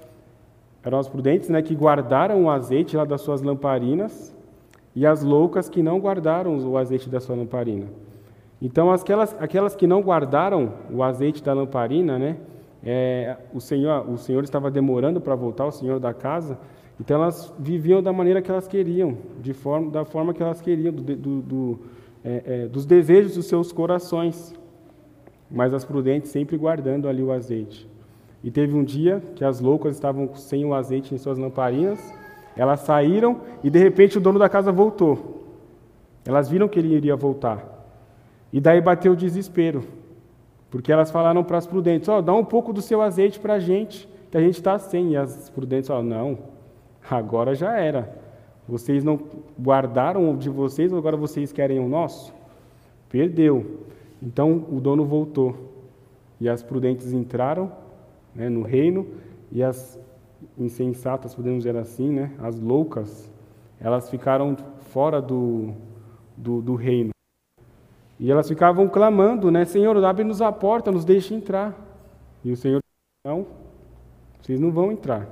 [0.84, 4.34] eram as prudentes, né, que guardaram o azeite lá das suas lamparinas,
[4.94, 7.86] e as loucas que não guardaram o azeite da sua lamparina.
[8.62, 12.36] Então, aquelas, aquelas que não guardaram o azeite da lamparina, né,
[12.84, 16.58] é, o, senhor, o Senhor estava demorando para voltar, o Senhor da casa,
[17.00, 20.92] então elas viviam da maneira que elas queriam, de forma, da forma que elas queriam,
[20.92, 21.80] do, do, do,
[22.22, 24.54] é, é, dos desejos dos seus corações,
[25.50, 27.88] mas as prudentes sempre guardando ali o azeite.
[28.42, 31.98] E teve um dia que as loucas estavam sem o azeite em suas lamparinas,
[32.54, 35.42] elas saíram e de repente o dono da casa voltou.
[36.26, 37.72] Elas viram que ele iria voltar.
[38.52, 39.82] E daí bateu o desespero,
[40.74, 43.54] porque elas falaram para as prudentes: Ó, oh, dá um pouco do seu azeite para
[43.54, 45.12] a gente, que a gente está sem.
[45.12, 46.38] E as prudentes falaram: Não,
[47.08, 48.12] agora já era.
[48.68, 49.16] Vocês não
[49.56, 52.34] guardaram o de vocês, agora vocês querem o nosso?
[53.08, 53.84] Perdeu.
[54.20, 55.54] Então o dono voltou.
[56.40, 57.70] E as prudentes entraram
[58.34, 59.06] né, no reino,
[59.52, 59.96] e as
[60.58, 63.32] insensatas, podemos dizer assim, né, as loucas,
[63.78, 65.72] elas ficaram fora do,
[66.36, 67.13] do, do reino.
[68.18, 71.74] E elas ficavam clamando, né, Senhor, abre-nos a porta, nos deixe entrar.
[72.44, 72.80] E o Senhor,
[73.26, 73.46] não,
[74.40, 75.28] vocês não vão entrar.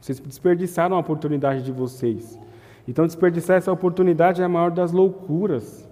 [0.00, 2.38] Vocês desperdiçaram a oportunidade de vocês.
[2.86, 5.88] Então, desperdiçar essa oportunidade é a maior das loucuras.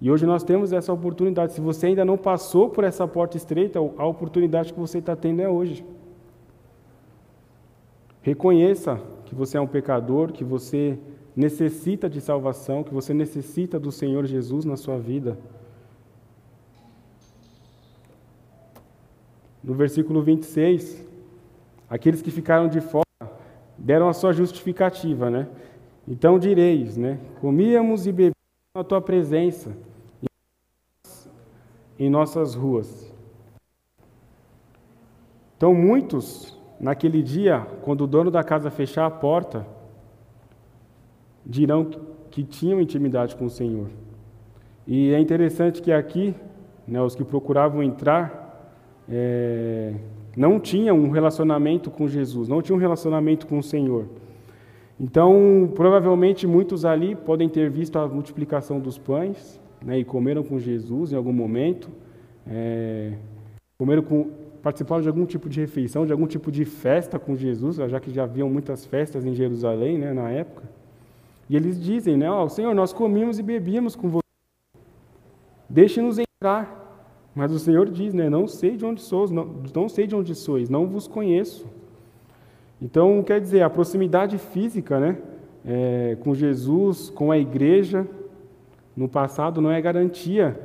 [0.00, 1.54] E hoje nós temos essa oportunidade.
[1.54, 5.40] Se você ainda não passou por essa porta estreita, a oportunidade que você está tendo
[5.40, 5.84] é hoje.
[8.20, 10.98] Reconheça que você é um pecador, que você
[11.38, 15.38] necessita de salvação, que você necessita do Senhor Jesus na sua vida.
[19.62, 21.06] No versículo 26,
[21.88, 23.04] aqueles que ficaram de fora
[23.78, 25.46] deram a sua justificativa, né?
[26.08, 27.20] Então direis, né?
[27.40, 28.34] Comíamos e bebíamos
[28.74, 29.70] na tua presença
[31.96, 33.12] em nossas ruas.
[35.56, 39.77] Então muitos naquele dia, quando o dono da casa fechar a porta,
[41.48, 41.88] dirão
[42.30, 43.86] que tinham intimidade com o Senhor.
[44.86, 46.34] E é interessante que aqui,
[46.86, 48.48] né, os que procuravam entrar,
[49.08, 49.94] é,
[50.36, 54.06] não tinham um relacionamento com Jesus, não tinham um relacionamento com o Senhor.
[55.00, 60.58] Então, provavelmente muitos ali podem ter visto a multiplicação dos pães né, e comeram com
[60.58, 61.88] Jesus em algum momento,
[62.46, 63.12] é,
[63.78, 64.30] comeram com,
[64.62, 68.10] participaram de algum tipo de refeição, de algum tipo de festa com Jesus, já que
[68.10, 70.77] já haviam muitas festas em Jerusalém né, na época.
[71.48, 74.22] E eles dizem, né, oh, Senhor, nós comíamos e bebíamos com você.
[75.68, 76.78] Deixe-nos entrar.
[77.34, 80.34] Mas o Senhor diz, né, não sei de onde sois, não, não sei de onde
[80.34, 81.66] sois, não vos conheço.
[82.82, 85.18] Então, quer dizer, a proximidade física, né,
[85.64, 88.06] é, com Jesus, com a igreja,
[88.96, 90.58] no passado não é garantia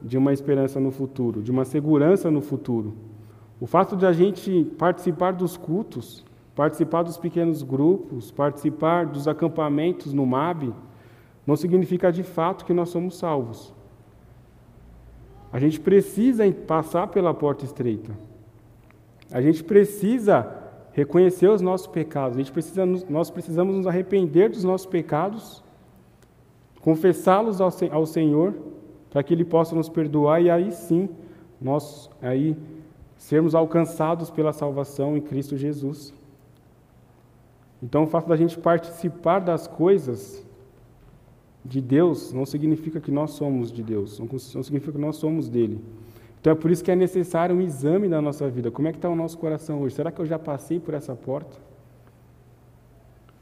[0.00, 2.94] de uma esperança no futuro, de uma segurança no futuro.
[3.60, 6.24] O fato de a gente participar dos cultos,
[6.58, 10.74] participar dos pequenos grupos, participar dos acampamentos no MAB,
[11.46, 13.72] não significa de fato que nós somos salvos.
[15.52, 18.10] A gente precisa passar pela porta estreita.
[19.30, 20.52] A gente precisa
[20.90, 22.36] reconhecer os nossos pecados.
[22.36, 25.62] A gente precisa, nós precisamos nos arrepender dos nossos pecados,
[26.80, 28.52] confessá-los ao, ao Senhor,
[29.10, 31.08] para que Ele possa nos perdoar e aí sim
[31.60, 32.56] nós aí
[33.16, 36.17] sermos alcançados pela salvação em Cristo Jesus.
[37.82, 40.44] Então, o fato da gente participar das coisas
[41.64, 45.80] de Deus não significa que nós somos de Deus, não significa que nós somos dele.
[46.40, 48.70] Então, é por isso que é necessário um exame da nossa vida.
[48.70, 49.94] Como é que está o nosso coração hoje?
[49.94, 51.56] Será que eu já passei por essa porta?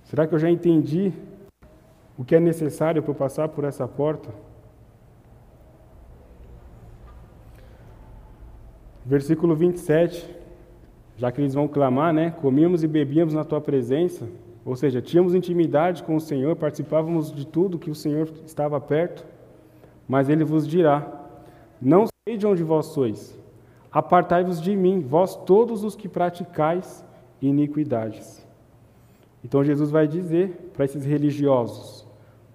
[0.04, 1.12] Será que eu já entendi
[2.16, 4.30] o que é necessário para eu passar por essa porta?
[9.04, 10.35] Versículo 27,
[11.16, 12.30] já que eles vão clamar, né?
[12.42, 14.28] Comíamos e bebíamos na tua presença,
[14.64, 19.24] ou seja, tínhamos intimidade com o Senhor, participávamos de tudo que o Senhor estava perto,
[20.08, 21.06] mas ele vos dirá:
[21.80, 23.38] Não sei de onde vós sois,
[23.90, 27.04] apartai-vos de mim, vós todos os que praticais
[27.40, 28.46] iniquidades.
[29.44, 32.04] Então Jesus vai dizer para esses religiosos,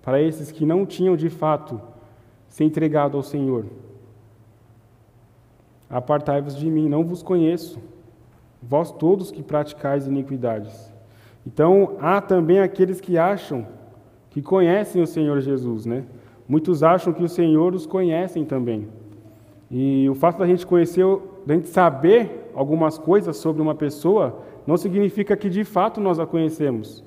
[0.02, 1.82] para esses que não tinham de fato
[2.50, 3.66] se entregado ao Senhor:
[5.90, 7.80] Apartai-vos de mim, não vos conheço,
[8.62, 10.94] vós todos que praticais iniquidades.
[11.46, 13.66] Então, há também aqueles que acham
[14.30, 16.04] que conhecem o Senhor Jesus, né?
[16.48, 18.88] Muitos acham que o Senhor os conhecem também.
[19.70, 21.06] E o fato da gente conhecer,
[21.46, 26.26] da gente saber algumas coisas sobre uma pessoa, não significa que de fato nós a
[26.26, 27.04] conhecemos.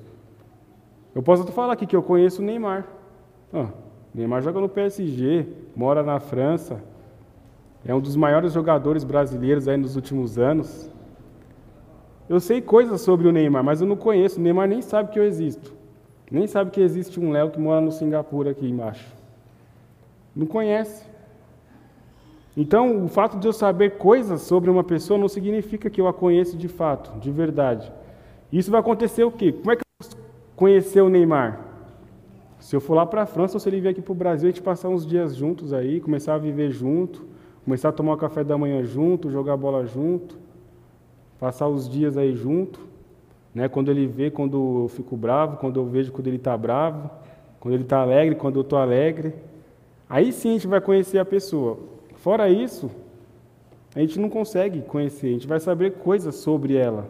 [1.13, 2.85] Eu posso até falar aqui que eu conheço o Neymar.
[3.53, 3.69] Ah,
[4.13, 6.81] Neymar joga no PSG, mora na França,
[7.85, 10.89] é um dos maiores jogadores brasileiros aí nos últimos anos.
[12.27, 14.39] Eu sei coisas sobre o Neymar, mas eu não conheço.
[14.39, 15.73] O Neymar nem sabe que eu existo.
[16.31, 19.05] Nem sabe que existe um Léo que mora no Singapura aqui embaixo.
[20.35, 21.05] Não conhece.
[22.57, 26.13] Então, o fato de eu saber coisas sobre uma pessoa não significa que eu a
[26.13, 27.91] conheço de fato, de verdade.
[28.51, 29.51] Isso vai acontecer o quê?
[29.51, 30.23] Como é que eu vou
[30.55, 31.59] conhecer o Neymar?
[32.59, 34.47] Se eu for lá para a França ou se ele vier aqui para o Brasil,
[34.47, 37.23] a gente passar uns dias juntos aí, começar a viver junto,
[37.63, 40.37] começar a tomar o café da manhã junto, jogar bola junto,
[41.45, 42.79] passar os dias aí junto.
[43.53, 43.69] Né?
[43.69, 47.07] Quando ele vê, quando eu fico bravo, quando eu vejo quando ele está bravo,
[47.59, 49.35] quando ele está alegre, quando eu estou alegre.
[50.09, 51.77] Aí sim a gente vai conhecer a pessoa.
[52.15, 52.89] Fora isso,
[53.95, 57.07] a gente não consegue conhecer, a gente vai saber coisas sobre ela.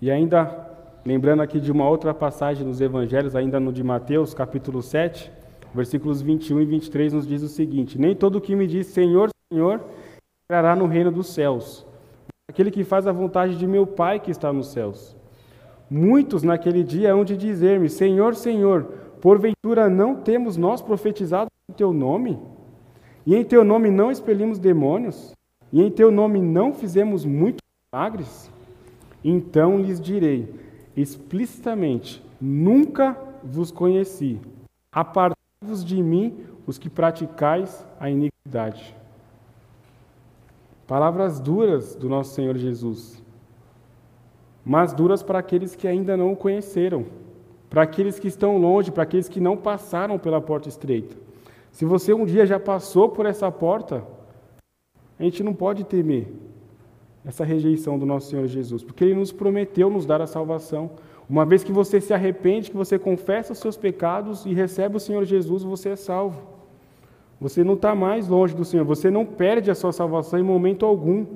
[0.00, 0.70] E ainda,
[1.04, 5.32] lembrando aqui de uma outra passagem nos Evangelhos, ainda no de Mateus, capítulo 7,
[5.76, 9.28] versículos 21 e 23, nos diz o seguinte: Nem todo o que me diz Senhor,
[9.52, 9.80] Senhor,
[10.44, 11.86] entrará no reino dos céus,
[12.50, 15.14] aquele que faz a vontade de meu Pai que está nos céus.
[15.88, 18.84] Muitos naquele dia hão de dizer-me: Senhor, Senhor,
[19.20, 22.38] porventura não temos nós profetizado em teu nome?
[23.24, 25.32] E em teu nome não expelimos demônios?
[25.72, 27.60] E em teu nome não fizemos muitos
[27.92, 28.50] milagres?
[29.22, 30.52] Então lhes direi
[30.96, 34.40] explicitamente: Nunca vos conheci.
[35.66, 38.96] Apartai-vos de mim, os que praticais a iniquidade.
[40.86, 43.20] Palavras duras do nosso Senhor Jesus,
[44.64, 47.06] mas duras para aqueles que ainda não o conheceram,
[47.68, 51.16] para aqueles que estão longe, para aqueles que não passaram pela porta estreita.
[51.72, 54.04] Se você um dia já passou por essa porta,
[55.18, 56.28] a gente não pode temer,
[57.24, 60.92] essa rejeição do nosso Senhor Jesus, porque Ele nos prometeu nos dar a salvação.
[61.28, 65.00] Uma vez que você se arrepende, que você confessa os seus pecados e recebe o
[65.00, 66.40] Senhor Jesus, você é salvo.
[67.40, 70.86] Você não está mais longe do Senhor, você não perde a sua salvação em momento
[70.86, 71.26] algum.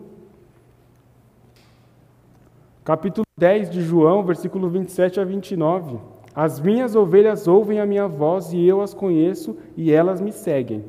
[2.84, 5.98] Capítulo 10 de João, versículo 27 a 29.
[6.34, 10.84] As minhas ovelhas ouvem a minha voz e eu as conheço e elas me seguem.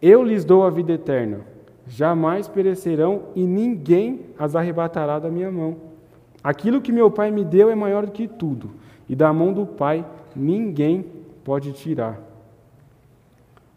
[0.00, 1.50] Eu lhes dou a vida eterna
[1.90, 5.89] jamais perecerão e ninguém as arrebatará da minha mão.
[6.42, 8.70] Aquilo que meu Pai me deu é maior do que tudo,
[9.08, 11.04] e da mão do Pai ninguém
[11.44, 12.20] pode tirar.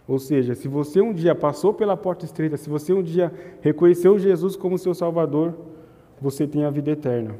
[0.07, 4.19] Ou seja, se você um dia passou pela porta estreita, se você um dia reconheceu
[4.19, 5.53] Jesus como seu Salvador,
[6.21, 7.35] você tem a vida eterna.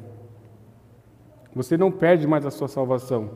[1.55, 3.31] Você não perde mais a sua salvação.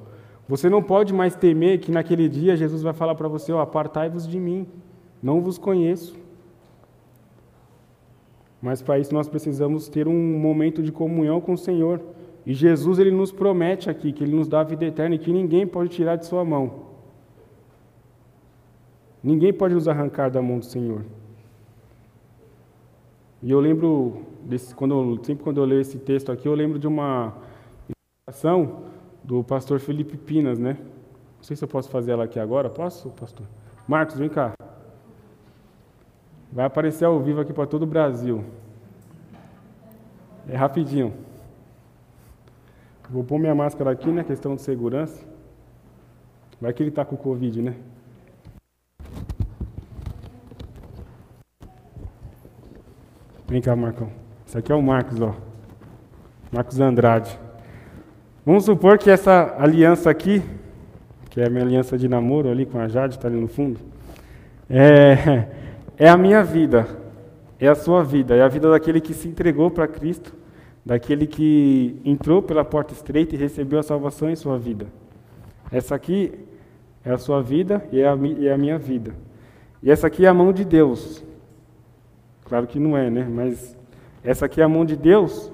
[0.47, 4.27] Você não pode mais temer que naquele dia Jesus vai falar para você: oh, apartai-vos
[4.27, 4.65] de mim,
[5.21, 6.15] não vos conheço.
[8.61, 12.01] Mas para isso nós precisamos ter um momento de comunhão com o Senhor.
[12.45, 15.31] E Jesus ele nos promete aqui que ele nos dá a vida eterna e que
[15.31, 16.87] ninguém pode tirar de sua mão.
[19.23, 21.03] Ninguém pode nos arrancar da mão do Senhor.
[23.43, 26.79] E eu lembro desse, quando eu, sempre quando eu leio esse texto aqui, eu lembro
[26.79, 27.35] de uma
[27.89, 28.83] explicação
[29.23, 30.77] do pastor Felipe Pinas, né?
[31.35, 32.69] Não sei se eu posso fazer ela aqui agora.
[32.69, 33.45] Posso, pastor?
[33.87, 34.56] Marcos, vem cá.
[36.51, 38.43] Vai aparecer ao vivo aqui para todo o Brasil.
[40.47, 41.13] É rapidinho.
[43.09, 44.23] Vou pôr minha máscara aqui, né?
[44.23, 45.23] Questão de segurança.
[46.59, 47.75] Vai que ele está com Covid, né?
[53.47, 54.09] Vem cá, Marcão.
[54.45, 55.33] Esse aqui é o Marcos, ó.
[56.51, 57.37] Marcos Andrade.
[58.45, 60.41] Vamos supor que essa aliança aqui,
[61.29, 63.79] que é a minha aliança de namoro ali com a Jade, está ali no fundo,
[64.69, 65.47] é,
[65.97, 66.87] é a minha vida,
[67.59, 70.33] é a sua vida, é a vida daquele que se entregou para Cristo,
[70.85, 74.87] daquele que entrou pela porta estreita e recebeu a salvação em sua vida.
[75.71, 76.33] Essa aqui
[77.03, 79.13] é a sua vida e é a, é a minha vida.
[79.81, 81.23] E essa aqui é a mão de Deus.
[82.45, 83.27] Claro que não é, né?
[83.29, 83.75] Mas
[84.23, 85.51] essa aqui é a mão de Deus.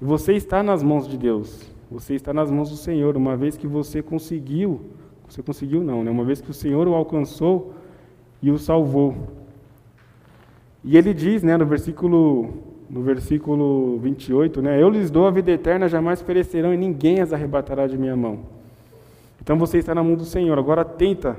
[0.00, 1.70] Você está nas mãos de Deus.
[1.90, 3.16] Você está nas mãos do Senhor.
[3.16, 4.80] Uma vez que você conseguiu,
[5.28, 6.10] você conseguiu não, né?
[6.10, 7.74] Uma vez que o Senhor o alcançou
[8.42, 9.41] e o salvou.
[10.84, 15.50] E ele diz, né, no versículo no versículo 28, né, eu lhes dou a vida
[15.50, 18.40] eterna, jamais perecerão e ninguém as arrebatará de minha mão.
[19.40, 20.58] Então você está na mão do Senhor.
[20.58, 21.36] Agora tenta,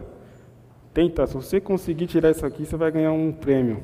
[0.93, 1.27] tenta.
[1.27, 3.83] Se você conseguir tirar isso aqui, você vai ganhar um prêmio.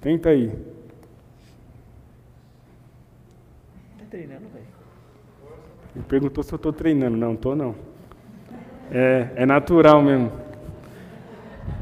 [0.00, 0.48] Tenta aí.
[3.98, 4.64] Tá treinando, velho?
[5.94, 7.16] Me perguntou se eu estou treinando.
[7.16, 7.74] Não, estou não.
[8.90, 10.30] É, é natural mesmo.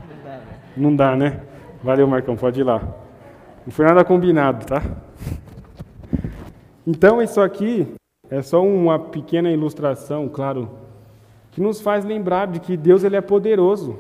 [0.07, 0.61] Não dá, né?
[0.77, 1.52] Não dá, né?
[1.83, 2.81] Valeu, Marcão, pode ir lá.
[3.67, 4.83] Não foi nada combinado, tá?
[6.87, 7.89] Então, isso aqui
[8.31, 10.71] é só uma pequena ilustração, claro,
[11.51, 13.99] que nos faz lembrar de que Deus ele é poderoso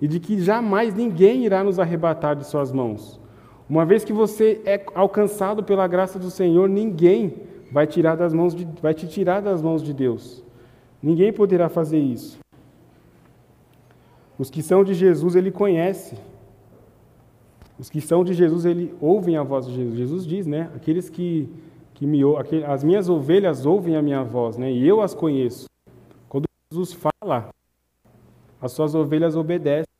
[0.00, 3.20] e de que jamais ninguém irá nos arrebatar de suas mãos.
[3.68, 7.34] Uma vez que você é alcançado pela graça do Senhor, ninguém
[7.72, 10.44] vai, tirar das mãos de, vai te tirar das mãos de Deus.
[11.02, 12.38] Ninguém poderá fazer isso.
[14.38, 16.16] Os que são de Jesus, ele conhece.
[17.78, 19.96] Os que são de Jesus, ele ouvem a voz de Jesus.
[19.96, 20.70] Jesus diz, né?
[20.76, 21.48] Aqueles que,
[21.92, 22.20] que me
[22.66, 24.70] as minhas ovelhas ouvem a minha voz, né?
[24.70, 25.66] E eu as conheço.
[26.28, 27.50] Quando Jesus fala,
[28.60, 29.92] as suas ovelhas obedecem.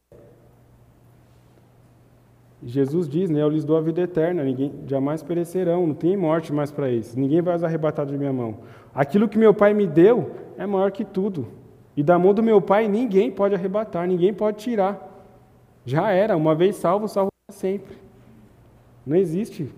[2.66, 6.50] Jesus diz, né, eu lhes dou a vida eterna, ninguém jamais perecerão, não tem morte
[6.50, 8.60] mais para eles, ninguém vai os arrebatar de minha mão.
[8.94, 11.46] Aquilo que meu Pai me deu é maior que tudo,
[11.94, 15.26] e da mão do meu Pai ninguém pode arrebatar, ninguém pode tirar.
[15.84, 17.96] Já era, uma vez salvo, salvo sempre.
[19.06, 19.72] Não existe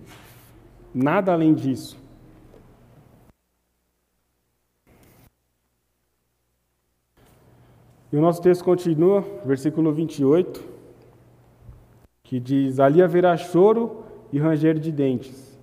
[0.95, 1.97] nada além disso.
[8.13, 10.77] E o nosso texto continua, versículo 28
[12.27, 15.57] que diz: Ali haverá choro e ranger de dentes.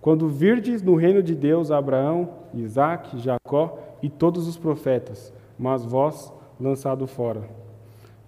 [0.00, 6.32] Quando virdes no reino de Deus Abraão, Isaque, Jacó e todos os profetas, mas vós
[6.60, 7.42] lançado fora.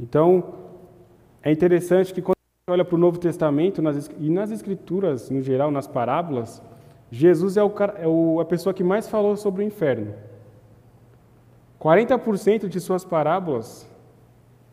[0.00, 0.42] Então,
[1.42, 2.35] é interessante que quando
[2.68, 6.62] olha para o Novo Testamento nas, e nas Escrituras, no geral, nas parábolas,
[7.10, 10.14] Jesus é, o, é o, a pessoa que mais falou sobre o inferno.
[11.80, 13.88] 40% de suas parábolas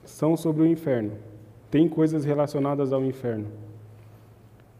[0.04, 1.12] são sobre o inferno
[1.74, 3.48] tem coisas relacionadas ao inferno.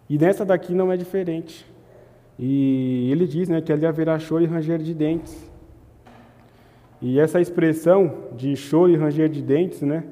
[0.08, 1.66] E nessa daqui não é diferente.
[2.38, 5.52] E ele diz né, que ali haverá choro e ranger de dentes.
[7.02, 10.04] E essa expressão de choro e ranger de dentes né,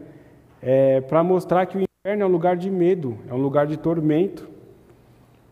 [0.60, 3.78] é para mostrar que o inferno é um lugar de medo, é um lugar de
[3.78, 4.50] tormento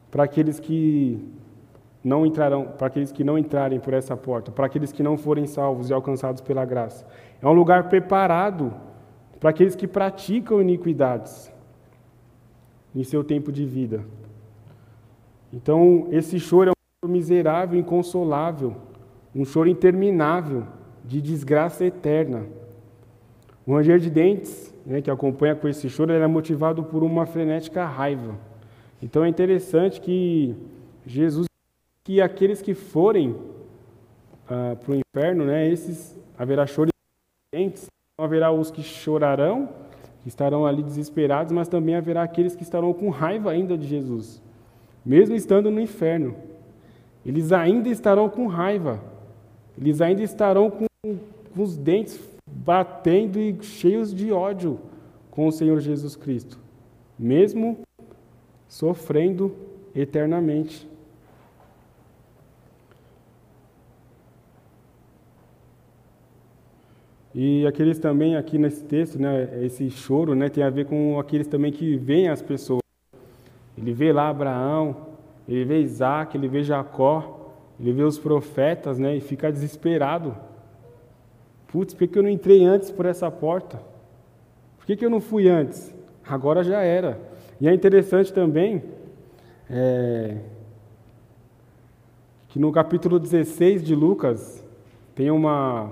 [0.09, 1.23] para aqueles que
[2.03, 5.45] não entrarão, para aqueles que não entrarem por essa porta, para aqueles que não forem
[5.45, 7.05] salvos e alcançados pela graça.
[7.39, 8.73] É um lugar preparado
[9.39, 11.53] para aqueles que praticam iniquidades
[12.95, 14.03] em seu tempo de vida.
[15.53, 18.75] Então, esse choro é um choro miserável, inconsolável,
[19.35, 20.65] um choro interminável,
[21.05, 22.47] de desgraça eterna.
[23.67, 27.85] O ranger de dentes, né, que acompanha com esse choro, é motivado por uma frenética
[27.85, 28.35] raiva.
[29.01, 30.55] Então é interessante que
[31.05, 31.47] Jesus,
[32.03, 33.35] que aqueles que forem
[34.49, 39.69] ah, para o inferno, né, esses haverá choro e dentes, haverá os que chorarão,
[40.21, 44.41] que estarão ali desesperados, mas também haverá aqueles que estarão com raiva ainda de Jesus,
[45.05, 46.35] mesmo estando no inferno.
[47.25, 49.01] Eles ainda estarão com raiva,
[49.77, 52.17] eles ainda estarão com, com os dentes
[52.51, 54.79] batendo e cheios de ódio
[55.29, 56.59] com o Senhor Jesus Cristo,
[57.17, 57.79] mesmo
[58.67, 59.55] sofrendo
[59.95, 60.87] eternamente.
[67.33, 71.47] E aqueles também aqui nesse texto, né, esse choro, né, tem a ver com aqueles
[71.47, 72.81] também que veem as pessoas.
[73.77, 75.07] Ele vê lá Abraão,
[75.47, 80.35] ele vê Isaac, ele vê Jacó, ele vê os profetas, né, e fica desesperado.
[81.71, 83.79] Putz, por que eu não entrei antes por essa porta?
[84.77, 85.93] Por que, eu não fui antes?
[86.27, 87.19] Agora já era.
[87.61, 88.83] E é interessante também
[89.69, 90.37] é,
[92.47, 94.65] que no capítulo 16 de Lucas
[95.13, 95.91] tem uma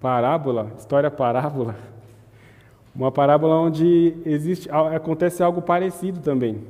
[0.00, 1.74] parábola, história parábola,
[2.94, 6.62] uma parábola onde existe, acontece algo parecido também,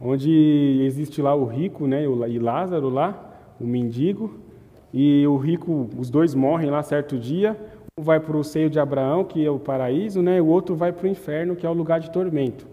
[0.00, 4.40] onde existe lá o rico, né, e Lázaro lá, o mendigo,
[4.92, 7.56] e o rico, os dois morrem lá certo dia,
[7.98, 10.92] um vai para o seio de Abraão, que é o paraíso, né, o outro vai
[10.92, 12.66] para o inferno, que é o lugar de tormento.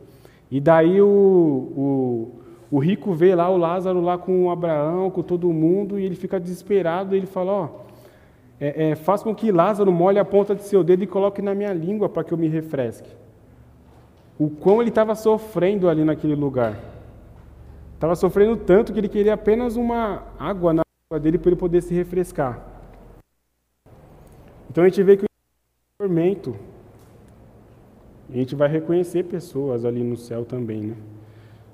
[0.51, 2.31] E daí o, o,
[2.71, 6.39] o rico vê lá o Lázaro lá com Abraão, com todo mundo, e ele fica
[6.39, 7.69] desesperado, e ele fala, ó,
[8.59, 11.55] é, é, faz com que Lázaro molhe a ponta de seu dedo e coloque na
[11.55, 13.09] minha língua para que eu me refresque.
[14.37, 16.77] O quão ele estava sofrendo ali naquele lugar.
[17.95, 20.81] Estava sofrendo tanto que ele queria apenas uma água na
[21.17, 22.63] dele para ele poder se refrescar.
[24.69, 25.27] Então a gente vê que o
[25.97, 26.55] tormento,
[28.29, 30.95] a gente vai reconhecer pessoas ali no céu também, né?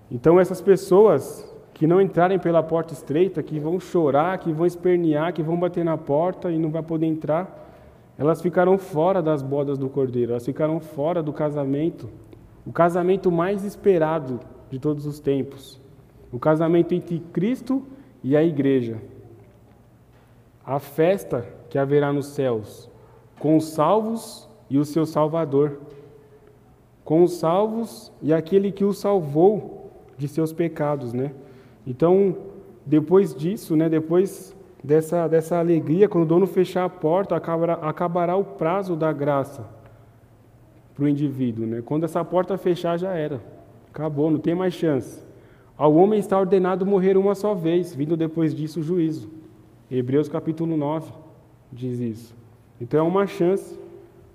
[0.10, 5.34] Então essas pessoas que não entrarem pela porta estreita, que vão chorar, que vão espernear,
[5.34, 7.66] que vão bater na porta e não vai poder entrar,
[8.18, 12.10] elas ficarão fora das bodas do Cordeiro, elas ficarão fora do casamento,
[12.66, 14.40] o casamento mais esperado
[14.72, 15.82] de todos os tempos,
[16.32, 17.84] o casamento entre Cristo
[18.24, 18.98] e a igreja.
[20.66, 22.90] A festa que haverá nos céus,
[23.40, 25.80] com os salvos e o seu Salvador,
[27.04, 31.32] com os salvos e aquele que os salvou de seus pecados, né?
[31.86, 32.36] Então,
[32.86, 38.36] depois disso, né, depois dessa, dessa alegria, quando o dono fechar a porta, acabará, acabará
[38.36, 39.66] o prazo da graça
[40.96, 41.66] para o indivíduo.
[41.66, 41.84] Né?
[41.86, 43.42] Quando essa porta fechar, já era.
[43.90, 45.24] Acabou, não tem mais chance.
[45.78, 49.30] Ao homem está ordenado morrer uma só vez, vindo depois disso o juízo.
[49.90, 51.12] Hebreus capítulo 9
[51.72, 52.36] diz isso.
[52.82, 53.78] Então é uma chance,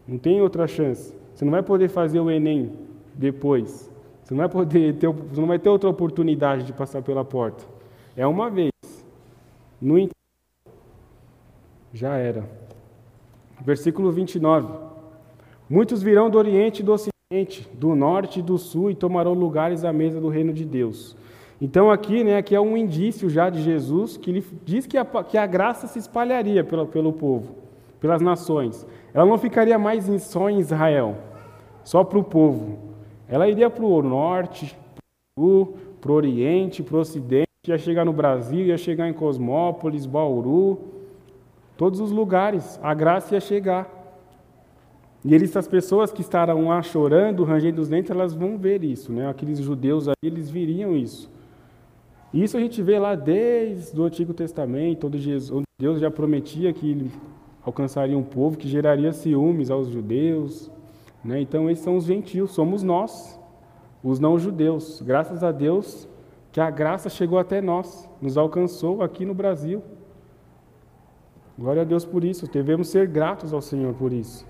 [0.06, 1.14] não tem outra chance.
[1.34, 2.72] Você não vai poder fazer o Enem
[3.14, 3.90] depois.
[4.22, 7.64] Você não vai poder ter, você não vai ter outra oportunidade de passar pela porta.
[8.16, 8.70] É uma vez.
[9.80, 10.14] No entanto,
[11.92, 12.48] já era.
[13.64, 14.68] Versículo 29.
[15.68, 19.84] Muitos virão do Oriente e do Ocidente, do Norte e do Sul e tomarão lugares
[19.84, 21.16] à mesa do reino de Deus.
[21.60, 25.04] Então aqui, né, aqui é um indício já de Jesus que ele diz que a,
[25.04, 27.54] que a graça se espalharia pelo, pelo povo,
[28.00, 28.86] pelas nações.
[29.12, 31.16] Ela não ficaria mais em, só em Israel,
[31.84, 32.78] só para o povo.
[33.28, 34.76] Ela iria para o norte,
[35.36, 39.12] para o para o oriente, para o ocidente, ia chegar no Brasil, ia chegar em
[39.12, 40.78] Cosmópolis, Bauru,
[41.76, 42.80] todos os lugares.
[42.82, 43.98] A graça ia chegar.
[45.22, 49.12] E eles, as pessoas que estarão lá chorando, rangendo os dentes, elas vão ver isso,
[49.12, 49.28] né?
[49.28, 51.30] Aqueles judeus aí, eles viriam isso.
[52.32, 57.10] Isso a gente vê lá desde o Antigo Testamento, onde, Deus já prometia que ele
[57.64, 60.70] alcançaria um povo que geraria ciúmes aos judeus.
[61.24, 61.40] Né?
[61.40, 63.38] Então, esses são os gentios, somos nós,
[64.02, 65.02] os não-judeus.
[65.02, 66.08] Graças a Deus
[66.52, 69.82] que a graça chegou até nós, nos alcançou aqui no Brasil.
[71.58, 74.46] Glória a Deus por isso, devemos ser gratos ao Senhor por isso.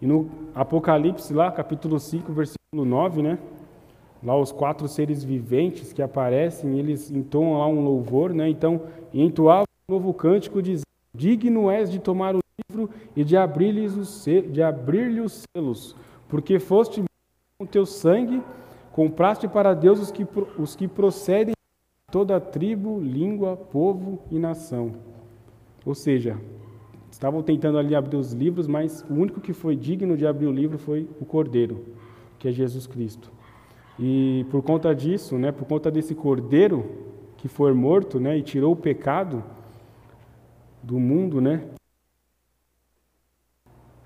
[0.00, 3.38] E no Apocalipse, lá, capítulo 5, versículo 9, né?
[4.22, 8.48] Lá os quatro seres viventes que aparecem, eles entoam lá um louvor, né?
[8.48, 13.86] Então, entoava um novo cântico dizendo: Digno és de tomar o livro e de abrir-lhe
[13.86, 14.26] os,
[14.66, 15.96] abrir os selos,
[16.28, 17.02] porque foste
[17.58, 18.42] com teu sangue,
[18.92, 20.26] compraste para Deus os que,
[20.58, 24.92] os que procedem de toda tribo, língua, povo e nação.
[25.84, 26.38] Ou seja,
[27.10, 30.52] estavam tentando ali abrir os livros, mas o único que foi digno de abrir o
[30.52, 31.84] livro foi o Cordeiro,
[32.38, 33.30] que é Jesus Cristo.
[33.98, 38.72] E por conta disso, né, por conta desse cordeiro que foi morto, né, e tirou
[38.72, 39.42] o pecado
[40.82, 41.68] do mundo, né,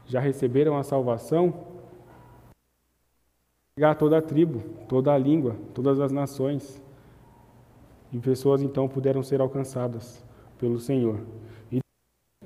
[0.06, 1.52] já receberam a salvação,
[3.74, 6.82] pegar toda a tribo, toda a língua, todas as nações.
[8.12, 10.24] E pessoas então puderam ser alcançadas
[10.58, 11.20] pelo Senhor.
[11.70, 11.80] E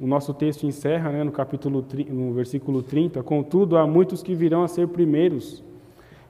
[0.00, 4.62] o nosso texto encerra, né, no capítulo no versículo 30, contudo há muitos que virão
[4.62, 5.62] a ser primeiros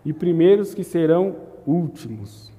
[0.05, 1.37] e primeiros que serão
[1.67, 2.51] últimos.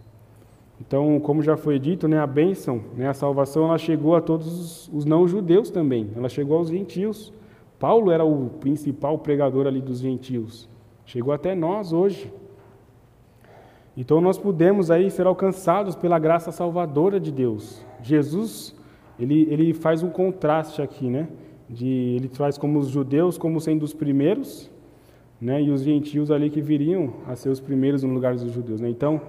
[0.79, 4.89] Então, como já foi dito, né, a bênção, né, a salvação, ela chegou a todos
[4.91, 7.31] os não-judeus também, ela chegou aos gentios.
[7.77, 10.69] Paulo era o principal pregador ali dos gentios.
[11.05, 12.31] Chegou até nós hoje.
[13.97, 17.85] Então nós podemos aí ser alcançados pela graça salvadora de Deus.
[18.01, 18.75] Jesus,
[19.19, 21.27] ele, ele faz um contraste aqui, né?
[21.69, 24.69] De, ele traz como os judeus como sendo os primeiros
[25.41, 28.79] né, e os gentios ali que viriam a ser os primeiros no lugar dos judeus.
[28.79, 28.89] Né?
[28.89, 29.19] Então,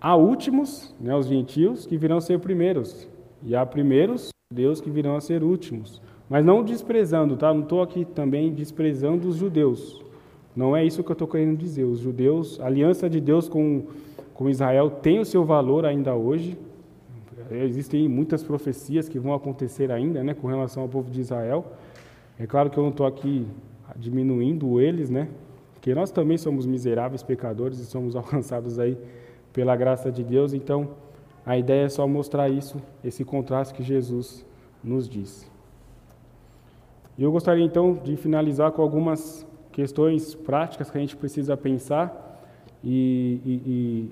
[0.00, 3.06] há últimos, né, os gentios, que virão a ser primeiros,
[3.42, 6.00] e há primeiros judeus que virão a ser últimos.
[6.28, 7.52] Mas não desprezando, tá?
[7.52, 10.00] Não estou aqui também desprezando os judeus.
[10.54, 11.84] Não é isso que eu estou querendo dizer.
[11.84, 13.84] Os judeus, a aliança de Deus com,
[14.32, 16.56] com Israel tem o seu valor ainda hoje.
[17.50, 21.64] Existem muitas profecias que vão acontecer ainda, né, com relação ao povo de Israel.
[22.38, 23.44] É claro que eu não estou aqui
[23.96, 25.28] diminuindo eles, né?
[25.80, 28.98] Porque nós também somos miseráveis pecadores e somos alcançados aí
[29.50, 30.52] pela graça de Deus.
[30.52, 30.90] Então,
[31.44, 34.44] a ideia é só mostrar isso, esse contraste que Jesus
[34.84, 35.50] nos diz.
[37.16, 42.44] E eu gostaria então de finalizar com algumas questões práticas que a gente precisa pensar
[42.84, 44.10] e, e, e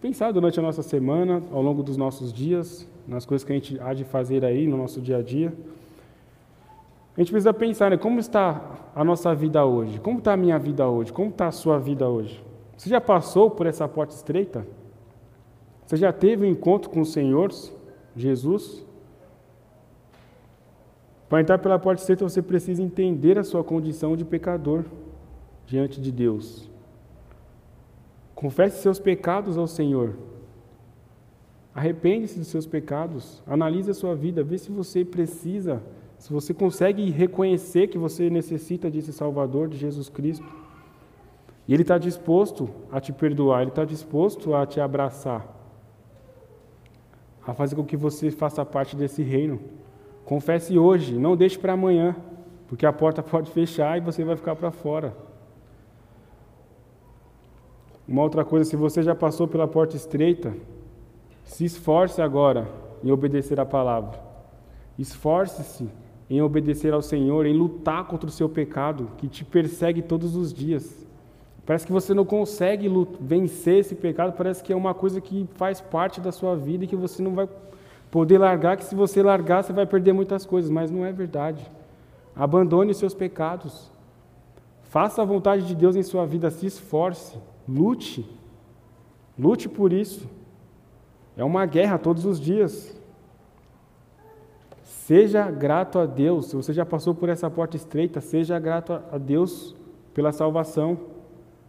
[0.00, 3.80] pensar durante a nossa semana, ao longo dos nossos dias, nas coisas que a gente
[3.80, 5.52] há de fazer aí no nosso dia a dia.
[7.18, 9.98] A gente precisa pensar, né, como está a nossa vida hoje?
[9.98, 11.12] Como está a minha vida hoje?
[11.12, 12.40] Como está a sua vida hoje?
[12.76, 14.64] Você já passou por essa porta estreita?
[15.84, 17.50] Você já teve um encontro com o Senhor,
[18.14, 18.86] Jesus?
[21.28, 24.84] Para entrar pela porta estreita, você precisa entender a sua condição de pecador
[25.66, 26.70] diante de Deus.
[28.32, 30.14] Confesse seus pecados ao Senhor.
[31.74, 33.42] Arrepende-se dos seus pecados.
[33.44, 34.44] Analise a sua vida.
[34.44, 35.82] Vê se você precisa
[36.18, 40.46] se você consegue reconhecer que você necessita desse Salvador, de Jesus Cristo,
[41.66, 45.46] e Ele está disposto a te perdoar, Ele está disposto a te abraçar,
[47.46, 49.60] a fazer com que você faça parte desse reino.
[50.24, 52.16] Confesse hoje, não deixe para amanhã,
[52.66, 55.16] porque a porta pode fechar e você vai ficar para fora.
[58.06, 60.54] Uma outra coisa, se você já passou pela porta estreita,
[61.44, 62.66] se esforce agora
[63.04, 64.18] em obedecer a palavra.
[64.98, 65.88] Esforce-se
[66.30, 70.52] em obedecer ao Senhor, em lutar contra o seu pecado que te persegue todos os
[70.52, 71.06] dias.
[71.64, 72.88] Parece que você não consegue
[73.20, 76.86] vencer esse pecado, parece que é uma coisa que faz parte da sua vida e
[76.86, 77.48] que você não vai
[78.10, 81.70] poder largar, que se você largar você vai perder muitas coisas, mas não é verdade.
[82.34, 83.90] Abandone os seus pecados.
[84.84, 87.36] Faça a vontade de Deus em sua vida, se esforce,
[87.68, 88.24] lute.
[89.38, 90.26] Lute por isso.
[91.36, 92.97] É uma guerra todos os dias.
[95.08, 96.48] Seja grato a Deus.
[96.50, 99.74] Se você já passou por essa porta estreita, seja grato a Deus
[100.12, 100.98] pela salvação.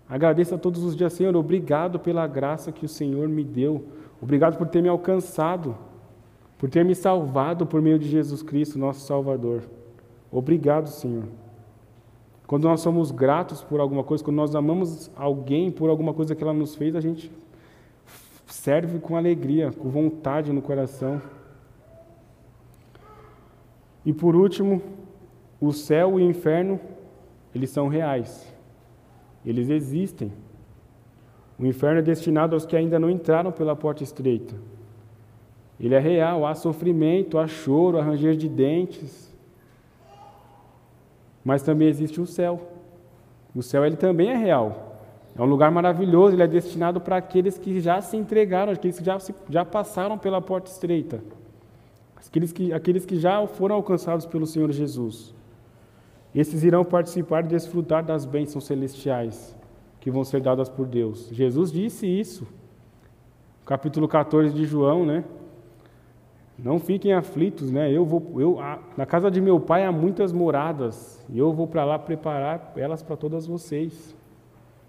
[0.09, 3.85] Agradeça todos os dias, Senhor, obrigado pela graça que o Senhor me deu.
[4.21, 5.73] Obrigado por ter me alcançado,
[6.57, 9.61] por ter me salvado por meio de Jesus Cristo, nosso Salvador.
[10.29, 11.23] Obrigado, Senhor.
[12.45, 16.43] Quando nós somos gratos por alguma coisa, quando nós amamos alguém por alguma coisa que
[16.43, 17.31] ela nos fez, a gente
[18.47, 21.21] serve com alegria, com vontade no coração.
[24.09, 24.81] E por último,
[25.61, 26.79] o céu e o inferno,
[27.53, 28.51] eles são reais.
[29.45, 30.33] Eles existem.
[31.59, 34.55] O inferno é destinado aos que ainda não entraram pela porta estreita.
[35.79, 39.31] Ele é real, há sofrimento, há choro, há ranger de dentes,
[41.45, 42.59] mas também existe o céu.
[43.55, 44.97] O céu ele também é real.
[45.37, 49.05] É um lugar maravilhoso, ele é destinado para aqueles que já se entregaram, aqueles que
[49.05, 51.21] já, já passaram pela porta estreita.
[52.27, 55.33] Aqueles que, aqueles que já foram alcançados pelo Senhor Jesus.
[56.33, 59.55] Esses irão participar e desfrutar das bênçãos celestiais
[59.99, 61.29] que vão ser dadas por Deus.
[61.31, 62.47] Jesus disse isso.
[63.65, 65.23] Capítulo 14 de João, né?
[66.57, 67.91] Não fiquem aflitos, né?
[67.91, 68.57] Eu vou, eu,
[68.97, 73.01] na casa de meu pai há muitas moradas e eu vou para lá preparar elas
[73.01, 74.15] para todas vocês.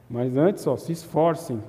[0.08, 1.62] Mas antes, ó, se esforcem,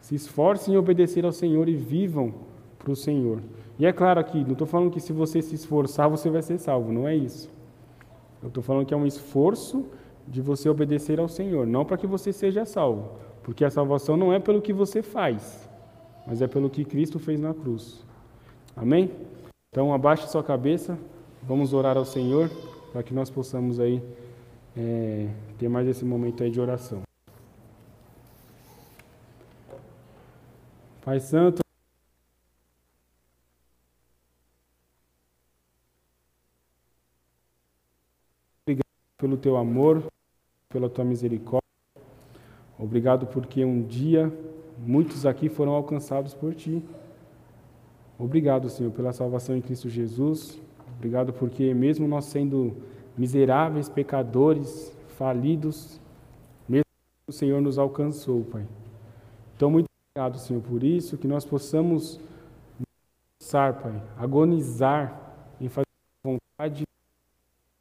[0.00, 2.34] se esforcem em obedecer ao Senhor e vivam
[2.78, 3.40] para o Senhor.
[3.82, 6.56] E é claro aqui, não estou falando que se você se esforçar você vai ser
[6.56, 7.50] salvo, não é isso.
[8.40, 9.86] Eu estou falando que é um esforço
[10.24, 14.32] de você obedecer ao Senhor, não para que você seja salvo, porque a salvação não
[14.32, 15.68] é pelo que você faz,
[16.24, 18.06] mas é pelo que Cristo fez na cruz.
[18.76, 19.10] Amém?
[19.72, 20.96] Então abaixe sua cabeça,
[21.42, 22.48] vamos orar ao Senhor
[22.92, 24.00] para que nós possamos aí
[24.76, 25.26] é,
[25.58, 27.02] ter mais esse momento aí de oração.
[31.04, 31.62] Pai Santo,
[38.72, 38.82] obrigado
[39.22, 40.02] pelo teu amor,
[40.68, 41.62] pela tua misericórdia.
[42.76, 44.36] Obrigado porque um dia
[44.84, 46.82] muitos aqui foram alcançados por ti.
[48.18, 50.60] Obrigado, Senhor, pela salvação em Cristo Jesus.
[50.96, 52.76] Obrigado porque, mesmo nós sendo
[53.16, 56.00] miseráveis, pecadores, falidos,
[56.68, 56.84] mesmo
[57.28, 58.66] o Senhor nos alcançou, Pai.
[59.54, 62.18] Então, muito obrigado, Senhor, por isso, que nós possamos
[63.38, 65.86] pensar, Pai, agonizar em fazer
[66.24, 66.82] a vontade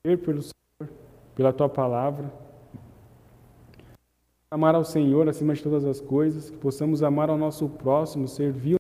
[0.06, 0.61] de pelo Senhor,
[1.42, 2.32] pela Tua palavra.
[4.52, 8.76] Amar ao Senhor acima de todas as coisas, que possamos amar ao nosso próximo, servir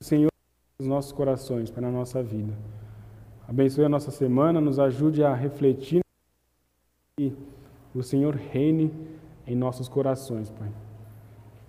[0.00, 0.30] Senhor
[0.78, 2.52] nos nossos corações, para a nossa vida.
[3.48, 6.00] Abençoe a nossa semana, nos ajude a refletir
[7.18, 7.32] e
[7.92, 8.92] o Senhor reine
[9.44, 10.68] em nossos corações, Pai.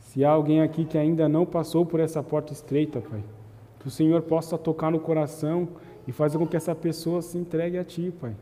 [0.02, 3.24] Se há alguém aqui que ainda não passou por essa porta estreita, Pai,
[3.80, 5.68] que o Senhor possa tocar no coração
[6.08, 8.36] e fazer com que essa pessoa se entregue a Ti, Pai.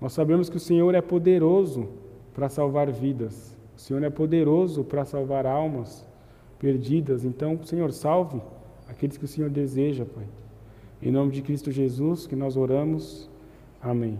[0.00, 1.88] Nós sabemos que o Senhor é poderoso
[2.34, 3.56] para salvar vidas.
[3.76, 6.06] O Senhor é poderoso para salvar almas
[6.58, 7.24] perdidas.
[7.24, 8.40] Então, Senhor, salve
[8.88, 10.24] aqueles que o Senhor deseja, Pai.
[11.02, 13.28] Em nome de Cristo Jesus, que nós oramos.
[13.80, 14.18] Amém.